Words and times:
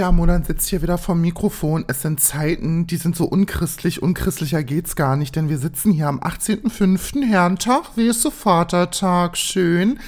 Tja, 0.00 0.12
Molan 0.12 0.44
sitzt 0.44 0.70
hier 0.70 0.80
wieder 0.80 0.96
vom 0.96 1.20
Mikrofon. 1.20 1.84
Es 1.86 2.00
sind 2.00 2.20
Zeiten, 2.20 2.86
die 2.86 2.96
sind 2.96 3.14
so 3.14 3.26
unchristlich. 3.26 4.02
Unchristlicher 4.02 4.64
geht's 4.64 4.96
gar 4.96 5.14
nicht, 5.14 5.36
denn 5.36 5.50
wir 5.50 5.58
sitzen 5.58 5.92
hier 5.92 6.08
am 6.08 6.20
18.05. 6.20 7.22
Herrentag. 7.26 7.82
Wie 7.96 8.06
ist 8.06 8.22
so 8.22 8.30
Vatertag? 8.30 9.36
Schön. 9.36 10.00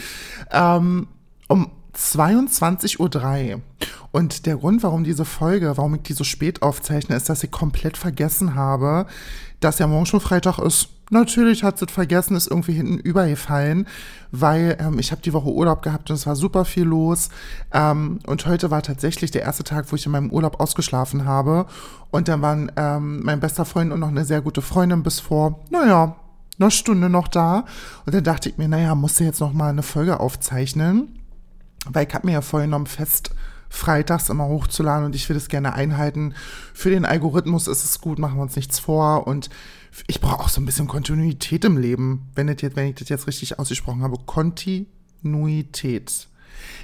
Ähm, 0.51 1.09
um 1.47 1.71
22.03 1.95 3.53
Uhr. 3.53 3.61
Und 4.13 4.47
der 4.47 4.57
Grund, 4.57 4.83
warum 4.83 5.05
diese 5.05 5.27
Folge, 5.27 5.77
warum 5.77 5.97
ich 5.97 6.03
die 6.05 6.15
so 6.15 6.25
spät 6.25 6.63
aufzeichne, 6.63 7.15
ist, 7.15 7.29
dass 7.29 7.45
ich 7.45 7.51
komplett 7.51 7.99
vergessen 7.99 8.55
habe, 8.55 9.05
dass 9.61 9.79
ja 9.79 9.87
morgen 9.87 10.07
schon 10.07 10.21
Freitag 10.21 10.59
ist. 10.59 10.89
Natürlich 11.13 11.63
hat 11.63 11.77
sie 11.77 11.85
es 11.85 11.93
vergessen, 11.93 12.37
ist 12.37 12.47
irgendwie 12.47 12.73
hinten 12.73 12.97
übergefallen, 12.97 13.87
weil 14.31 14.79
ähm, 14.81 14.99
ich 14.99 15.13
habe 15.13 15.21
die 15.21 15.35
Woche 15.35 15.51
Urlaub 15.51 15.83
gehabt 15.83 16.09
und 16.09 16.17
es 16.17 16.27
war 16.27 16.37
super 16.37 16.65
viel 16.65 16.85
los. 16.85 17.29
Ähm, 17.71 18.19
und 18.27 18.47
heute 18.47 18.71
war 18.71 18.81
tatsächlich 18.81 19.31
der 19.31 19.43
erste 19.43 19.63
Tag, 19.63 19.93
wo 19.93 19.97
ich 19.97 20.07
in 20.07 20.13
meinem 20.13 20.31
Urlaub 20.31 20.59
ausgeschlafen 20.59 21.27
habe. 21.27 21.67
Und 22.11 22.29
dann 22.29 22.41
waren 22.41 22.73
ähm, 22.77 23.23
mein 23.25 23.41
bester 23.41 23.67
Freund 23.67 23.93
und 23.93 24.01
noch 24.01 24.09
eine 24.09 24.25
sehr 24.25 24.41
gute 24.41 24.63
Freundin 24.63 25.03
bis 25.03 25.21
vor, 25.21 25.61
naja, 25.69 26.17
eine 26.59 26.71
Stunde 26.71 27.11
noch 27.11 27.29
da. 27.29 27.67
Und 28.07 28.15
dann 28.15 28.25
dachte 28.25 28.49
ich 28.49 28.57
mir, 28.57 28.69
naja, 28.69 28.95
musst 28.95 29.21
du 29.21 29.25
jetzt 29.25 29.41
noch 29.41 29.53
mal 29.53 29.69
eine 29.69 29.83
Folge 29.83 30.19
aufzeichnen. 30.19 31.19
Weil 31.85 32.07
ich 32.09 32.15
habe 32.15 32.27
mir 32.27 32.33
ja 32.33 32.41
vorgenommen, 32.41 32.87
fest 32.87 33.33
freitags 33.69 34.31
immer 34.31 34.49
hochzuladen 34.49 35.05
und 35.05 35.15
ich 35.15 35.29
will 35.29 35.35
das 35.35 35.49
gerne 35.49 35.75
einhalten. 35.75 36.35
Für 36.73 36.89
den 36.89 37.05
Algorithmus 37.05 37.69
ist 37.69 37.85
es 37.85 38.01
gut, 38.01 38.19
machen 38.19 38.37
wir 38.37 38.43
uns 38.43 38.57
nichts 38.57 38.79
vor 38.79 39.27
und 39.27 39.51
ich 40.07 40.21
brauche 40.21 40.41
auch 40.41 40.49
so 40.49 40.61
ein 40.61 40.67
bisschen 40.67 40.89
Kontinuität 40.89 41.65
im 41.65 41.77
Leben, 41.77 42.31
wenn, 42.35 42.49
jetzt, 42.49 42.77
wenn 42.77 42.89
ich 42.89 42.97
das 42.97 43.09
jetzt 43.09 43.27
richtig 43.27 43.59
ausgesprochen 43.59 44.03
habe. 44.03 44.19
Kontinuität. 44.25 46.29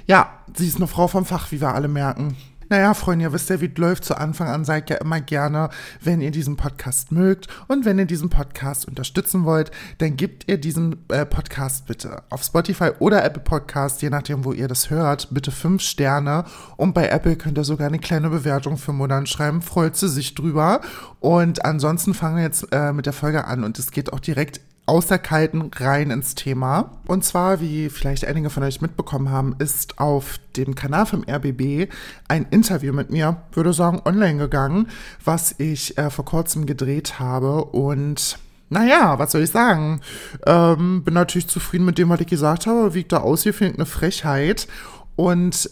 Ja, 0.07 0.43
sie 0.55 0.67
ist 0.67 0.77
eine 0.77 0.87
Frau 0.87 1.07
vom 1.07 1.25
Fach, 1.25 1.51
wie 1.51 1.61
wir 1.61 1.73
alle 1.73 1.87
merken. 1.87 2.35
Naja, 2.71 2.93
Freunde, 2.93 3.25
ihr 3.25 3.33
wisst 3.33 3.49
ja, 3.49 3.59
wie 3.61 3.65
es 3.65 3.77
läuft. 3.79 4.05
Zu 4.05 4.15
Anfang 4.15 4.47
an 4.47 4.63
seid 4.63 4.91
ja 4.91 4.97
immer 4.97 5.19
gerne, 5.21 5.69
wenn 6.01 6.21
ihr 6.21 6.29
diesen 6.29 6.55
Podcast 6.55 7.11
mögt 7.11 7.47
und 7.67 7.83
wenn 7.83 7.97
ihr 7.97 8.05
diesen 8.05 8.29
Podcast 8.29 8.87
unterstützen 8.87 9.43
wollt, 9.43 9.71
dann 9.97 10.15
gebt 10.15 10.47
ihr 10.47 10.59
diesen 10.59 10.97
äh, 11.09 11.25
Podcast 11.25 11.87
bitte 11.87 12.21
auf 12.29 12.43
Spotify 12.43 12.91
oder 12.99 13.25
Apple 13.25 13.41
Podcast, 13.41 14.03
je 14.03 14.11
nachdem, 14.11 14.45
wo 14.45 14.53
ihr 14.53 14.67
das 14.67 14.91
hört, 14.91 15.29
bitte 15.31 15.49
fünf 15.49 15.81
Sterne. 15.81 16.45
Und 16.77 16.93
bei 16.93 17.07
Apple 17.07 17.37
könnt 17.37 17.57
ihr 17.57 17.63
sogar 17.63 17.87
eine 17.87 17.97
kleine 17.97 18.29
Bewertung 18.29 18.77
für 18.77 18.93
Modern 18.93 19.25
schreiben. 19.25 19.63
Freut 19.63 19.95
sie 19.95 20.07
sich 20.07 20.35
drüber. 20.35 20.81
Und 21.19 21.65
ansonsten 21.65 22.13
fangen 22.13 22.37
wir 22.37 22.43
jetzt 22.43 22.67
äh, 22.71 22.93
mit 22.93 23.07
der 23.07 23.13
Folge 23.13 23.45
an 23.45 23.63
und 23.63 23.79
es 23.79 23.89
geht 23.89 24.13
auch 24.13 24.19
direkt 24.19 24.61
aus 24.89 25.05
der 25.05 25.19
kalten 25.19 25.69
rein 25.75 26.09
ins 26.09 26.33
Thema. 26.33 26.91
Und 27.05 27.23
zwar, 27.23 27.61
wie 27.61 27.89
vielleicht 27.89 28.25
einige 28.25 28.49
von 28.49 28.63
euch 28.63 28.81
mitbekommen 28.81 29.29
haben, 29.29 29.55
ist 29.59 29.99
auf 29.99 30.39
dem 30.57 30.73
Kanal 30.73 31.05
vom 31.05 31.23
RBB 31.23 31.91
ein 32.27 32.47
Interview 32.49 32.91
mit 32.91 33.11
mir, 33.11 33.43
würde 33.53 33.71
sagen, 33.71 34.01
online 34.03 34.39
gegangen, 34.39 34.87
was 35.23 35.53
ich 35.59 35.97
äh, 35.99 36.09
vor 36.09 36.25
kurzem 36.25 36.65
gedreht 36.65 37.19
habe 37.19 37.65
und 37.65 38.39
naja, 38.71 39.17
was 39.17 39.31
soll 39.31 39.43
ich 39.43 39.51
sagen? 39.51 40.01
Ähm, 40.45 41.03
bin 41.03 41.13
natürlich 41.13 41.47
zufrieden 41.47 41.85
mit 41.85 41.97
dem, 41.97 42.09
was 42.09 42.19
ich 42.19 42.27
gesagt 42.27 42.67
habe. 42.67 42.93
Wie 42.93 42.99
ich 42.99 43.07
da 43.07 43.17
aussehe, 43.17 43.53
finde 43.53 43.73
ich 43.73 43.79
eine 43.79 43.85
Frechheit. 43.87 44.67
Und 45.15 45.69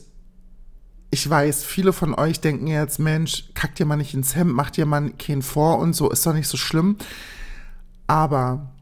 ich 1.11 1.29
weiß, 1.29 1.63
viele 1.63 1.93
von 1.93 2.13
euch 2.15 2.39
denken 2.39 2.67
jetzt, 2.67 2.99
Mensch, 2.99 3.49
kackt 3.53 3.79
ihr 3.79 3.85
mal 3.85 3.97
nicht 3.97 4.13
ins 4.13 4.35
Hemd, 4.35 4.53
macht 4.53 4.77
ihr 4.77 4.85
mal 4.85 5.11
keinen 5.11 5.43
vor 5.43 5.79
und 5.79 5.93
so, 5.93 6.09
ist 6.09 6.25
doch 6.25 6.33
nicht 6.33 6.47
so 6.47 6.57
schlimm. 6.57 6.97
Aber 8.07 8.73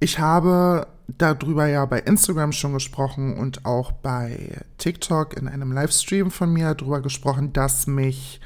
ich 0.00 0.18
habe 0.18 0.86
darüber 1.08 1.66
ja 1.66 1.84
bei 1.86 2.00
Instagram 2.00 2.52
schon 2.52 2.74
gesprochen 2.74 3.36
und 3.36 3.64
auch 3.64 3.92
bei 3.92 4.60
TikTok 4.78 5.36
in 5.36 5.48
einem 5.48 5.72
Livestream 5.72 6.30
von 6.30 6.52
mir 6.52 6.74
darüber 6.74 7.00
gesprochen, 7.00 7.52
dass 7.52 7.86
mich 7.86 8.40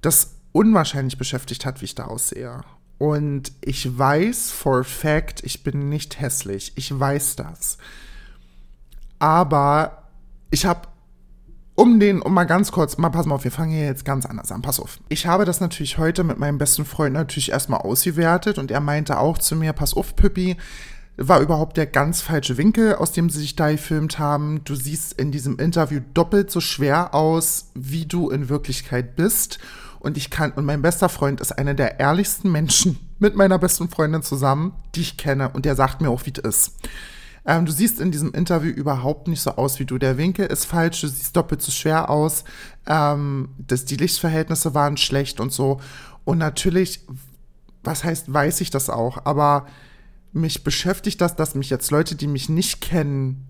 das 0.00 0.34
unwahrscheinlich 0.52 1.18
beschäftigt 1.18 1.64
hat, 1.64 1.80
wie 1.80 1.86
ich 1.86 1.94
da 1.94 2.06
aussehe. 2.06 2.60
Und 2.98 3.52
ich 3.60 3.98
weiß 3.98 4.50
for 4.52 4.84
fact, 4.84 5.42
ich 5.44 5.64
bin 5.64 5.88
nicht 5.88 6.20
hässlich. 6.20 6.72
Ich 6.76 6.98
weiß 6.98 7.36
das. 7.36 7.78
Aber 9.18 10.08
ich 10.50 10.66
habe 10.66 10.88
um 11.74 11.98
den, 12.00 12.20
um 12.20 12.34
mal 12.34 12.44
ganz 12.44 12.72
kurz, 12.72 12.98
mal 12.98 13.10
pass 13.10 13.26
mal 13.26 13.36
auf, 13.36 13.44
wir 13.44 13.50
fangen 13.50 13.72
hier 13.72 13.86
jetzt 13.86 14.04
ganz 14.04 14.26
anders 14.26 14.52
an, 14.52 14.62
pass 14.62 14.78
auf. 14.78 14.98
Ich 15.08 15.26
habe 15.26 15.44
das 15.44 15.60
natürlich 15.60 15.98
heute 15.98 16.22
mit 16.24 16.38
meinem 16.38 16.58
besten 16.58 16.84
Freund 16.84 17.14
natürlich 17.14 17.50
erstmal 17.50 17.80
ausgewertet 17.80 18.58
und 18.58 18.70
er 18.70 18.80
meinte 18.80 19.18
auch 19.18 19.38
zu 19.38 19.56
mir, 19.56 19.72
pass 19.72 19.94
auf, 19.94 20.14
Püppi, 20.14 20.56
war 21.16 21.40
überhaupt 21.40 21.76
der 21.76 21.86
ganz 21.86 22.22
falsche 22.22 22.56
Winkel, 22.56 22.94
aus 22.94 23.12
dem 23.12 23.30
sie 23.30 23.40
sich 23.40 23.56
da 23.56 23.70
gefilmt 23.70 24.18
haben. 24.18 24.62
Du 24.64 24.74
siehst 24.74 25.12
in 25.14 25.30
diesem 25.30 25.58
Interview 25.58 26.00
doppelt 26.14 26.50
so 26.50 26.60
schwer 26.60 27.14
aus, 27.14 27.70
wie 27.74 28.06
du 28.06 28.30
in 28.30 28.48
Wirklichkeit 28.48 29.16
bist. 29.16 29.58
Und 30.00 30.16
ich 30.16 30.30
kann, 30.30 30.52
und 30.52 30.64
mein 30.64 30.82
bester 30.82 31.08
Freund 31.08 31.40
ist 31.40 31.52
einer 31.52 31.74
der 31.74 32.00
ehrlichsten 32.00 32.50
Menschen 32.50 32.98
mit 33.18 33.36
meiner 33.36 33.58
besten 33.58 33.88
Freundin 33.88 34.22
zusammen, 34.22 34.74
die 34.94 35.02
ich 35.02 35.16
kenne. 35.16 35.50
Und 35.50 35.64
der 35.64 35.76
sagt 35.76 36.00
mir 36.00 36.10
auch, 36.10 36.26
wie 36.26 36.32
es 36.32 36.38
ist. 36.42 36.72
Ähm, 37.44 37.66
du 37.66 37.72
siehst 37.72 38.00
in 38.00 38.12
diesem 38.12 38.32
Interview 38.32 38.70
überhaupt 38.70 39.28
nicht 39.28 39.40
so 39.40 39.52
aus 39.52 39.80
wie 39.80 39.84
du. 39.84 39.98
Der 39.98 40.16
Winkel 40.16 40.46
ist 40.46 40.64
falsch, 40.64 41.00
du 41.00 41.08
siehst 41.08 41.36
doppelt 41.36 41.60
so 41.62 41.72
schwer 41.72 42.08
aus. 42.10 42.44
Ähm, 42.86 43.48
das, 43.58 43.84
die 43.84 43.96
Lichtverhältnisse 43.96 44.74
waren 44.74 44.96
schlecht 44.96 45.40
und 45.40 45.52
so. 45.52 45.80
Und 46.24 46.38
natürlich, 46.38 47.00
was 47.82 48.04
heißt, 48.04 48.32
weiß 48.32 48.60
ich 48.60 48.70
das 48.70 48.90
auch, 48.90 49.24
aber 49.24 49.66
mich 50.32 50.64
beschäftigt 50.64 51.20
das, 51.20 51.36
dass 51.36 51.54
mich 51.54 51.68
jetzt 51.68 51.90
Leute, 51.90 52.14
die 52.14 52.26
mich 52.26 52.48
nicht 52.48 52.80
kennen, 52.80 53.48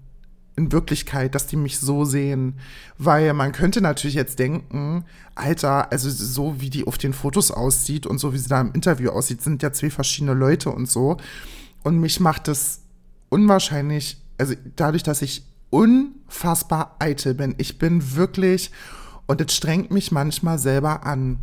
in 0.57 0.71
Wirklichkeit, 0.71 1.35
dass 1.35 1.47
die 1.47 1.57
mich 1.57 1.79
so 1.79 2.05
sehen. 2.05 2.59
Weil 2.99 3.33
man 3.33 3.53
könnte 3.53 3.81
natürlich 3.81 4.17
jetzt 4.17 4.39
denken, 4.39 5.05
Alter, 5.35 5.91
also 5.91 6.11
so 6.11 6.61
wie 6.61 6.71
die 6.71 6.87
auf 6.87 6.99
den 6.99 7.15
Fotos 7.15 7.51
aussieht 7.51 8.07
und 8.07 8.19
so 8.19 8.33
wie 8.35 8.39
sie 8.39 8.49
da 8.49 8.61
im 8.61 8.73
Interview 8.73 9.11
aussieht, 9.11 9.43
sind 9.43 9.63
ja 9.63 9.73
zwei 9.73 9.91
verschiedene 9.91 10.35
Leute 10.35 10.71
und 10.71 10.91
so. 10.91 11.17
Und 11.83 11.99
mich 11.99 12.21
macht 12.21 12.49
es 12.49 12.82
unwahrscheinlich, 13.33 14.19
also 14.37 14.55
dadurch, 14.77 15.03
dass 15.03 15.23
ich 15.23 15.47
unfassbar 15.71 16.97
eitel 16.99 17.33
bin. 17.33 17.55
Ich 17.57 17.79
bin 17.79 18.15
wirklich, 18.15 18.71
und 19.27 19.41
es 19.41 19.57
strengt 19.57 19.91
mich 19.91 20.13
manchmal 20.13 20.59
selber 20.59 21.07
an. 21.07 21.39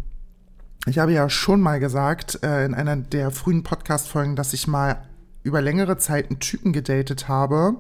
Ich 0.86 1.00
habe 1.00 1.14
ja 1.14 1.30
schon 1.32 1.62
mal 1.62 1.80
gesagt 1.80 2.44
äh, 2.44 2.64
in 2.64 2.76
einer 2.76 2.96
der 2.96 3.32
frühen 3.32 3.64
Podcast-Folgen, 3.64 4.36
dass 4.36 4.54
ich 4.54 4.68
mal 4.68 5.04
über 5.42 5.62
längere 5.62 5.98
Zeit 5.98 6.30
einen 6.30 6.40
Typen 6.40 6.74
gedatet 6.74 7.28
habe. 7.28 7.78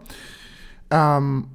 Ähm, 0.89 1.49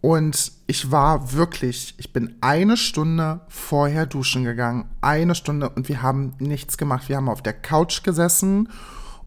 und 0.00 0.52
ich 0.66 0.90
war 0.90 1.32
wirklich, 1.32 1.94
ich 1.98 2.12
bin 2.12 2.34
eine 2.40 2.76
Stunde 2.76 3.42
vorher 3.46 4.06
duschen 4.06 4.42
gegangen. 4.42 4.86
Eine 5.02 5.36
Stunde 5.36 5.68
und 5.68 5.88
wir 5.88 6.02
haben 6.02 6.34
nichts 6.40 6.76
gemacht. 6.76 7.08
Wir 7.08 7.16
haben 7.16 7.28
auf 7.28 7.42
der 7.42 7.52
Couch 7.52 8.02
gesessen 8.02 8.70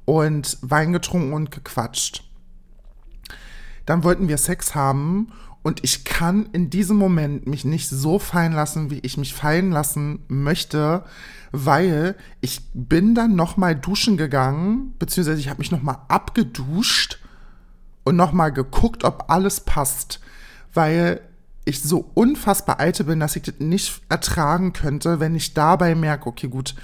und 0.03 0.57
Wein 0.61 0.91
getrunken 0.91 1.31
und 1.31 1.51
gequatscht. 1.51 2.25
Dann 3.85 4.03
wollten 4.03 4.27
wir 4.27 4.37
Sex 4.37 4.75
haben 4.75 5.31
und 5.63 5.83
ich 5.83 6.03
kann 6.05 6.47
in 6.53 6.69
diesem 6.69 6.97
Moment 6.97 7.47
mich 7.47 7.65
nicht 7.65 7.89
so 7.89 8.19
fallen 8.19 8.53
lassen, 8.53 8.91
wie 8.91 8.99
ich 8.99 9.17
mich 9.17 9.33
fallen 9.33 9.71
lassen 9.71 10.19
möchte, 10.27 11.03
weil 11.51 12.15
ich 12.41 12.61
bin 12.73 13.15
dann 13.15 13.35
noch 13.35 13.57
mal 13.57 13.75
duschen 13.75 14.17
gegangen, 14.17 14.93
beziehungsweise 14.99 15.39
ich 15.39 15.49
habe 15.49 15.59
mich 15.59 15.71
noch 15.71 15.81
mal 15.81 16.05
abgeduscht 16.07 17.19
und 18.03 18.15
noch 18.15 18.31
mal 18.31 18.49
geguckt, 18.49 19.03
ob 19.03 19.25
alles 19.29 19.61
passt, 19.61 20.19
weil 20.73 21.21
ich 21.65 21.81
so 21.81 22.11
unfassbar 22.13 22.79
alte 22.79 23.03
bin, 23.03 23.19
dass 23.19 23.35
ich 23.35 23.41
das 23.41 23.55
nicht 23.59 24.01
ertragen 24.07 24.71
könnte, 24.71 25.19
wenn 25.19 25.35
ich 25.35 25.55
dabei 25.55 25.95
merke, 25.95 26.27
okay, 26.27 26.47
gut, 26.47 26.75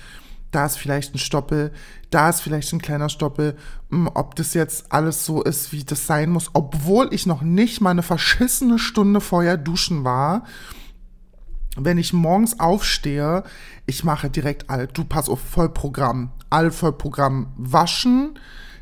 da 0.51 0.65
ist 0.65 0.77
vielleicht 0.77 1.15
ein 1.15 1.19
Stoppel, 1.19 1.71
da 2.09 2.29
ist 2.29 2.41
vielleicht 2.41 2.71
ein 2.73 2.81
kleiner 2.81 3.09
Stoppel, 3.09 3.57
hm, 3.89 4.09
ob 4.13 4.35
das 4.35 4.53
jetzt 4.53 4.91
alles 4.91 5.25
so 5.25 5.41
ist, 5.41 5.71
wie 5.71 5.83
das 5.83 6.05
sein 6.05 6.29
muss, 6.29 6.49
obwohl 6.53 7.13
ich 7.13 7.25
noch 7.25 7.41
nicht 7.41 7.81
mal 7.81 7.91
eine 7.91 8.03
verschissene 8.03 8.77
Stunde 8.77 9.21
vorher 9.21 9.57
duschen 9.57 10.03
war. 10.03 10.43
Wenn 11.77 11.97
ich 11.97 12.11
morgens 12.11 12.59
aufstehe, 12.59 13.43
ich 13.85 14.03
mache 14.03 14.29
direkt 14.29 14.69
all, 14.69 14.87
du 14.87 15.05
pass 15.05 15.29
auf 15.29 15.39
Vollprogramm, 15.39 16.31
all 16.49 16.69
Vollprogramm 16.69 17.53
waschen, 17.55 18.37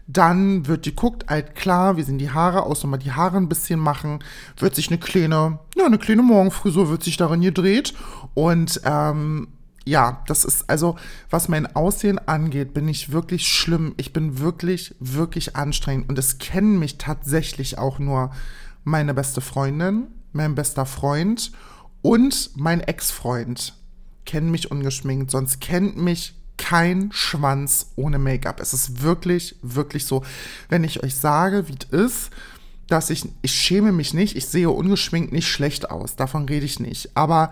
dann 0.07 0.65
wird 0.65 0.88
die 0.88 0.95
guckt, 0.95 1.30
alt 1.30 1.54
klar, 1.54 1.95
wie 1.95 2.01
sehen 2.01 2.18
die 2.18 2.31
Haare 2.31 2.63
aus, 2.63 2.81
nochmal 2.81 2.98
die 2.98 3.12
Haare 3.12 3.38
ein 3.38 3.48
bisschen 3.48 3.80
machen, 3.80 4.24
wird 4.57 4.74
sich 4.74 4.88
eine 4.88 4.98
kleine, 4.98 5.60
ja, 5.75 5.86
eine 5.86 6.00
kleine 6.00 6.24
Morgenfrisur 6.24 6.89
wird 6.89 7.04
sich 7.04 7.15
darin 7.15 7.42
gedreht. 7.42 7.94
Und 8.33 8.81
ähm, 8.86 9.50
ja, 9.85 10.23
das 10.27 10.45
ist 10.45 10.69
also, 10.69 10.97
was 11.29 11.47
mein 11.47 11.75
Aussehen 11.75 12.19
angeht, 12.19 12.73
bin 12.73 12.87
ich 12.87 13.11
wirklich 13.11 13.47
schlimm. 13.47 13.93
Ich 13.97 14.13
bin 14.13 14.39
wirklich, 14.39 14.95
wirklich 14.99 15.55
anstrengend. 15.55 16.09
Und 16.09 16.19
es 16.19 16.37
kennen 16.37 16.79
mich 16.79 16.97
tatsächlich 16.97 17.77
auch 17.77 17.99
nur 17.99 18.31
meine 18.83 19.13
beste 19.13 19.41
Freundin, 19.41 20.07
mein 20.31 20.55
bester 20.55 20.85
Freund 20.85 21.51
und 22.01 22.51
mein 22.55 22.81
Ex-Freund 22.81 23.73
kennen 24.25 24.51
mich 24.51 24.69
ungeschminkt. 24.69 25.31
Sonst 25.31 25.59
kennt 25.59 25.97
mich 25.97 26.35
kein 26.57 27.09
Schwanz 27.11 27.93
ohne 27.95 28.19
Make-up. 28.19 28.59
Es 28.59 28.73
ist 28.73 29.01
wirklich, 29.01 29.55
wirklich 29.61 30.05
so. 30.05 30.23
Wenn 30.67 30.83
ich 30.83 31.03
euch 31.03 31.15
sage, 31.15 31.67
wie 31.67 31.75
es 31.79 32.05
ist, 32.05 32.29
dass 32.87 33.09
ich, 33.09 33.23
ich 33.41 33.53
schäme 33.53 33.91
mich 33.91 34.13
nicht, 34.13 34.35
ich 34.35 34.47
sehe 34.47 34.69
ungeschminkt 34.69 35.31
nicht 35.31 35.47
schlecht 35.47 35.89
aus, 35.89 36.15
davon 36.15 36.45
rede 36.45 36.65
ich 36.65 36.79
nicht. 36.79 37.15
Aber 37.15 37.51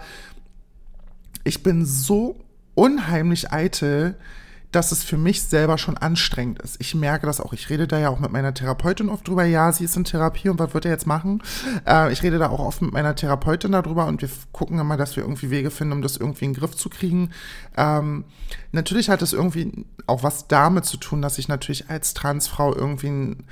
ich 1.48 1.64
bin 1.64 1.86
so 1.86 2.36
unheimlich 2.76 3.52
eitel, 3.52 4.16
dass 4.72 4.92
es 4.92 5.04
für 5.04 5.18
mich 5.18 5.44
selber 5.44 5.78
schon 5.78 5.98
anstrengend 5.98 6.62
ist. 6.62 6.76
Ich 6.80 6.94
merke 6.94 7.26
das 7.26 7.40
auch. 7.40 7.54
Ich 7.54 7.70
rede 7.70 7.88
da 7.88 7.98
ja 7.98 8.10
auch 8.10 8.20
mit 8.20 8.32
meiner 8.32 8.54
Therapeutin 8.54 9.08
oft 9.08 9.26
drüber. 9.26 9.46
Ja, 9.46 9.72
sie 9.72 9.86
ist 9.86 9.96
in 9.96 10.04
Therapie 10.04 10.50
und 10.50 10.60
was 10.60 10.74
wird 10.74 10.84
er 10.84 10.92
jetzt 10.92 11.08
machen? 11.08 11.42
Äh, 11.88 12.12
ich 12.12 12.22
rede 12.22 12.38
da 12.38 12.50
auch 12.50 12.60
oft 12.60 12.82
mit 12.82 12.92
meiner 12.92 13.16
Therapeutin 13.16 13.72
darüber 13.72 14.08
und 14.08 14.22
wir 14.22 14.30
gucken 14.52 14.78
immer, 14.78 14.98
dass 14.98 15.16
wir 15.16 15.24
irgendwie 15.24 15.50
Wege 15.50 15.72
finden, 15.72 15.94
um 15.94 16.02
das 16.02 16.18
irgendwie 16.18 16.46
in 16.46 16.52
den 16.52 16.60
Griff 16.60 16.76
zu 16.76 16.90
kriegen. 16.90 17.32
Ähm, 17.78 18.26
natürlich 18.74 19.10
hat 19.10 19.22
es 19.22 19.32
irgendwie 19.32 19.86
auch 20.06 20.24
was 20.24 20.50
damit 20.50 20.84
zu 20.84 20.98
tun, 20.98 21.22
dass 21.22 21.38
ich 21.38 21.48
natürlich 21.48 21.90
als 21.90 22.14
Transfrau 22.14 22.76
irgendwie 22.76 23.08
ein 23.08 23.48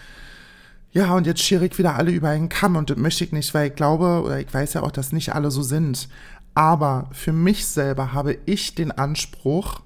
ja, 0.95 1.13
und 1.13 1.27
jetzt 1.27 1.43
schere 1.43 1.65
ich 1.65 1.77
wieder 1.77 1.95
alle 1.95 2.11
über 2.11 2.29
einen 2.29 2.47
Kamm 2.47 2.77
und 2.77 2.89
das 2.89 2.95
möchte 2.95 3.25
ich 3.25 3.33
nicht, 3.33 3.53
weil 3.53 3.67
ich 3.67 3.75
glaube, 3.75 4.21
oder 4.23 4.39
ich 4.39 4.53
weiß 4.53 4.75
ja 4.75 4.81
auch, 4.81 4.91
dass 4.91 5.11
nicht 5.11 5.35
alle 5.35 5.51
so 5.51 5.61
sind. 5.61 6.07
Aber 6.55 7.09
für 7.11 7.33
mich 7.33 7.67
selber 7.67 8.13
habe 8.13 8.37
ich 8.45 8.75
den 8.75 8.91
Anspruch, 8.91 9.81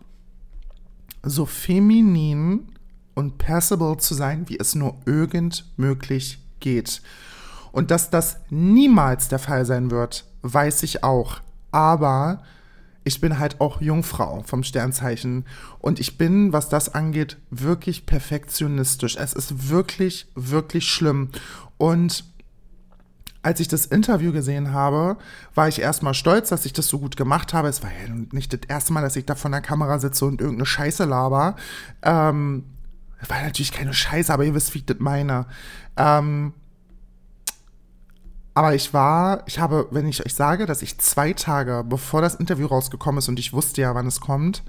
so 1.24 1.46
feminin 1.46 2.72
und 3.16 3.38
passable 3.38 3.98
zu 3.98 4.14
sein, 4.14 4.48
wie 4.48 4.58
es 4.58 4.76
nur 4.76 4.96
irgend 5.06 5.66
möglich 5.76 6.40
geht. 6.60 7.02
Und 7.72 7.92
dass 7.92 8.10
das 8.10 8.38
niemals 8.50 9.28
der 9.28 9.40
Fall 9.40 9.66
sein 9.66 9.92
wird, 9.92 10.26
weiß 10.44 10.84
ich 10.84 11.04
auch. 11.04 11.42
Aber 11.72 12.42
ich 13.04 13.20
bin 13.20 13.40
halt 13.40 13.60
auch 13.60 13.82
Jungfrau 13.82 14.44
vom 14.46 14.64
Sternzeichen 14.64 15.46
und 15.80 16.00
ich 16.00 16.18
bin, 16.18 16.54
was 16.54 16.70
das 16.70 16.94
angeht, 16.94 17.38
wirklich 17.50 18.06
perfektionistisch. 18.06 19.18
Es 19.18 19.34
ist 19.34 19.70
wirklich, 19.70 20.28
wirklich 20.36 20.88
schlimm. 20.88 21.30
Und 21.78 22.24
als 23.42 23.60
ich 23.60 23.68
das 23.68 23.86
Interview 23.86 24.32
gesehen 24.32 24.74
habe, 24.74 25.18
war 25.56 25.68
ich 25.68 25.80
erstmal 25.80 26.14
stolz, 26.14 26.50
dass 26.50 26.66
ich 26.66 26.74
das 26.74 26.88
so 26.88 27.00
gut 27.00 27.16
gemacht 27.16 27.54
habe. 27.54 27.70
Es 27.70 27.82
war 27.82 27.90
ja 27.90 28.14
nicht 28.32 28.52
das 28.52 28.62
erste 28.68 28.94
Mal, 28.94 29.02
dass 29.02 29.16
ich 29.16 29.26
da 29.26 29.36
vor 29.36 29.50
der 29.50 29.62
Kamera 29.62 30.00
sitze 30.00 30.26
und 30.26 30.42
irgendeine 30.42 30.66
Scheiße 30.66 31.06
laber. 31.06 31.56
Ähm, 32.02 32.66
war 33.28 33.42
natürlich 33.42 33.72
keine 33.72 33.94
Scheiße, 33.94 34.34
aber 34.34 34.44
ihr 34.44 34.54
wisst, 34.54 34.74
wie 34.74 34.80
ich 34.80 34.86
das 34.86 35.00
meine. 35.00 35.46
Ähm, 35.96 36.54
aber 38.54 38.76
ich 38.76 38.94
war, 38.94 39.44
ich 39.46 39.60
habe, 39.60 39.88
wenn 39.92 40.06
ich 40.06 40.26
euch 40.26 40.34
sage, 40.34 40.66
dass 40.66 40.82
ich 40.82 40.98
zwei 40.98 41.32
Tage, 41.32 41.86
bevor 41.88 42.22
das 42.22 42.36
Interview 42.36 42.68
rausgekommen 42.68 43.20
ist 43.20 43.30
und 43.30 43.40
ich 43.40 43.54
wusste 43.54 43.82
ja, 43.82 43.96
wann 43.96 44.08
es 44.08 44.20
kommt, 44.20 44.64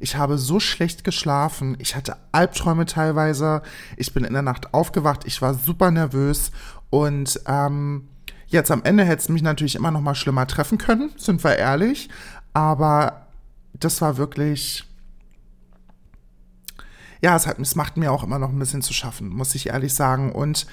ich 0.00 0.16
habe 0.16 0.38
so 0.38 0.60
schlecht 0.60 1.04
geschlafen. 1.04 1.76
Ich 1.78 1.94
hatte 1.96 2.16
Albträume 2.32 2.84
teilweise. 2.84 3.62
Ich 3.96 4.12
bin 4.12 4.24
in 4.24 4.32
der 4.32 4.42
Nacht 4.42 4.74
aufgewacht. 4.74 5.24
Ich 5.24 5.40
war 5.40 5.54
super 5.54 5.90
nervös. 5.90 6.50
Und 6.94 7.40
ähm, 7.46 8.06
jetzt 8.46 8.70
am 8.70 8.84
Ende 8.84 9.04
hätte 9.04 9.20
es 9.20 9.28
mich 9.28 9.42
natürlich 9.42 9.74
immer 9.74 9.90
noch 9.90 10.00
mal 10.00 10.14
schlimmer 10.14 10.46
treffen 10.46 10.78
können, 10.78 11.10
sind 11.16 11.42
wir 11.42 11.56
ehrlich. 11.56 12.08
Aber 12.52 13.26
das 13.72 14.00
war 14.00 14.16
wirklich. 14.16 14.84
Ja, 17.20 17.34
es, 17.34 17.48
hat, 17.48 17.58
es 17.58 17.74
macht 17.74 17.96
mir 17.96 18.12
auch 18.12 18.22
immer 18.22 18.38
noch 18.38 18.50
ein 18.50 18.58
bisschen 18.60 18.80
zu 18.80 18.92
schaffen, 18.92 19.28
muss 19.28 19.56
ich 19.56 19.70
ehrlich 19.70 19.92
sagen. 19.92 20.30
Und 20.30 20.68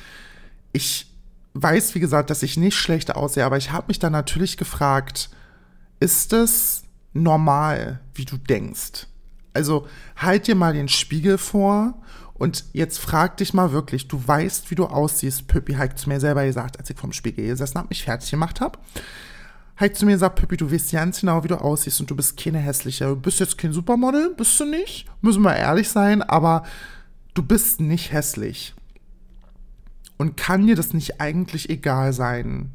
ich 0.74 1.12
weiß, 1.56 1.96
wie 1.96 2.00
gesagt, 2.00 2.30
dass 2.30 2.44
ich 2.44 2.56
nicht 2.56 2.76
schlecht 2.76 3.16
aussehe, 3.16 3.44
aber 3.44 3.58
ich 3.58 3.72
habe 3.72 3.88
mich 3.88 3.98
dann 3.98 4.12
natürlich 4.12 4.58
gefragt, 4.58 5.32
ist 6.00 6.34
es 6.34 6.84
normal, 7.14 8.00
wie 8.14 8.26
du 8.26 8.38
denkst? 8.38 9.08
Also 9.56 9.88
halt 10.18 10.46
dir 10.46 10.56
mal 10.56 10.74
den 10.74 10.88
Spiegel 10.88 11.40
vor 11.40 11.96
und 12.42 12.66
jetzt 12.74 12.98
frag 12.98 13.38
dich 13.38 13.54
mal 13.54 13.72
wirklich, 13.72 14.08
du 14.08 14.20
weißt, 14.28 14.72
wie 14.72 14.76
du 14.76 14.88
aussiehst. 14.88 15.48
Püppi 15.48 15.74
hat 15.74 16.00
zu 16.00 16.10
mir 16.10 16.20
selber 16.20 16.44
gesagt, 16.44 16.80
als 16.80 16.90
ich 16.90 16.98
vom 16.98 17.14
Spiegel 17.14 17.46
gesessen 17.46 17.78
habe, 17.78 17.90
mich 17.90 18.04
fertig 18.04 18.32
gemacht 18.32 18.62
habe. 18.62 18.80
Hat 19.78 19.96
zu 19.96 20.08
mir 20.08 20.14
gesagt, 20.14 20.38
Püppi, 20.38 20.58
du 20.58 20.72
weißt 20.72 20.92
ganz 20.92 21.20
genau, 21.20 21.44
wie 21.44 21.50
du 21.50 21.62
aussiehst 21.62 22.00
und 22.02 22.10
du 22.10 22.16
bist 22.16 22.44
keine 22.44 22.58
hässliche. 22.58 23.06
Du 23.06 23.16
bist 23.16 23.40
jetzt 23.40 23.60
kein 23.60 23.74
Supermodel, 23.74 24.34
bist 24.36 24.60
du 24.60 24.66
nicht. 24.66 25.06
Müssen 25.22 25.44
wir 25.44 25.56
ehrlich 25.56 25.90
sein, 25.90 26.24
aber 26.24 26.64
du 27.36 27.44
bist 27.44 27.80
nicht 27.80 28.12
hässlich. 28.12 28.74
Und 30.18 30.36
kann 30.36 30.66
dir 30.66 30.76
das 30.76 30.96
nicht 30.96 31.22
eigentlich 31.22 31.70
egal 31.70 32.12
sein? 32.12 32.72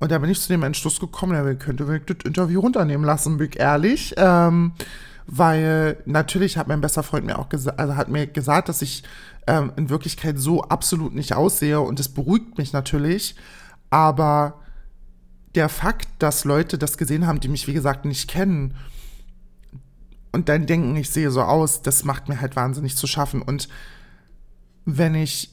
Und 0.00 0.10
da 0.10 0.18
bin 0.18 0.30
ich 0.30 0.40
zu 0.40 0.48
dem 0.48 0.62
Entschluss 0.62 1.00
gekommen, 1.00 1.32
ja, 1.32 1.54
könnte 1.54 1.84
ich 1.94 2.04
das 2.04 2.24
Interview 2.24 2.60
runternehmen 2.60 3.06
lassen, 3.06 3.38
bin 3.38 3.50
ich 3.50 3.58
ehrlich. 3.58 4.14
Ähm, 4.16 4.72
weil 5.26 6.02
natürlich 6.04 6.58
hat 6.58 6.68
mein 6.68 6.80
bester 6.80 7.02
Freund 7.02 7.26
mir 7.26 7.38
auch 7.38 7.48
gesagt, 7.48 7.78
also 7.78 7.96
hat 7.96 8.08
mir 8.08 8.26
gesagt, 8.26 8.68
dass 8.68 8.82
ich 8.82 9.04
ähm, 9.46 9.72
in 9.76 9.88
Wirklichkeit 9.88 10.38
so 10.38 10.62
absolut 10.62 11.14
nicht 11.14 11.34
aussehe 11.34 11.80
und 11.80 11.98
das 11.98 12.08
beruhigt 12.08 12.58
mich 12.58 12.72
natürlich, 12.72 13.34
aber 13.90 14.60
der 15.54 15.68
Fakt, 15.68 16.08
dass 16.18 16.44
Leute 16.44 16.78
das 16.78 16.98
gesehen 16.98 17.26
haben, 17.26 17.40
die 17.40 17.48
mich 17.48 17.66
wie 17.66 17.72
gesagt 17.72 18.04
nicht 18.04 18.28
kennen 18.28 18.74
und 20.32 20.48
dann 20.48 20.66
denken, 20.66 20.96
ich 20.96 21.10
sehe 21.10 21.30
so 21.30 21.42
aus, 21.42 21.80
das 21.80 22.04
macht 22.04 22.28
mir 22.28 22.40
halt 22.40 22.56
wahnsinnig 22.56 22.96
zu 22.96 23.06
schaffen 23.06 23.40
und 23.40 23.68
wenn 24.84 25.14
ich 25.14 25.50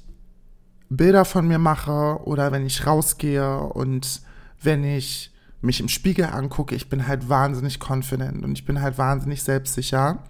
Bilder 0.89 1.23
von 1.23 1.47
mir 1.47 1.59
mache 1.59 2.19
oder 2.25 2.51
wenn 2.51 2.65
ich 2.65 2.85
rausgehe 2.85 3.57
und 3.57 4.21
wenn 4.61 4.83
ich 4.83 5.31
mich 5.61 5.79
im 5.79 5.89
Spiegel 5.89 6.25
angucke, 6.25 6.75
ich 6.75 6.89
bin 6.89 7.07
halt 7.07 7.29
wahnsinnig 7.29 7.79
confident 7.79 8.43
und 8.43 8.53
ich 8.53 8.65
bin 8.65 8.81
halt 8.81 8.97
wahnsinnig 8.97 9.43
selbstsicher. 9.43 10.23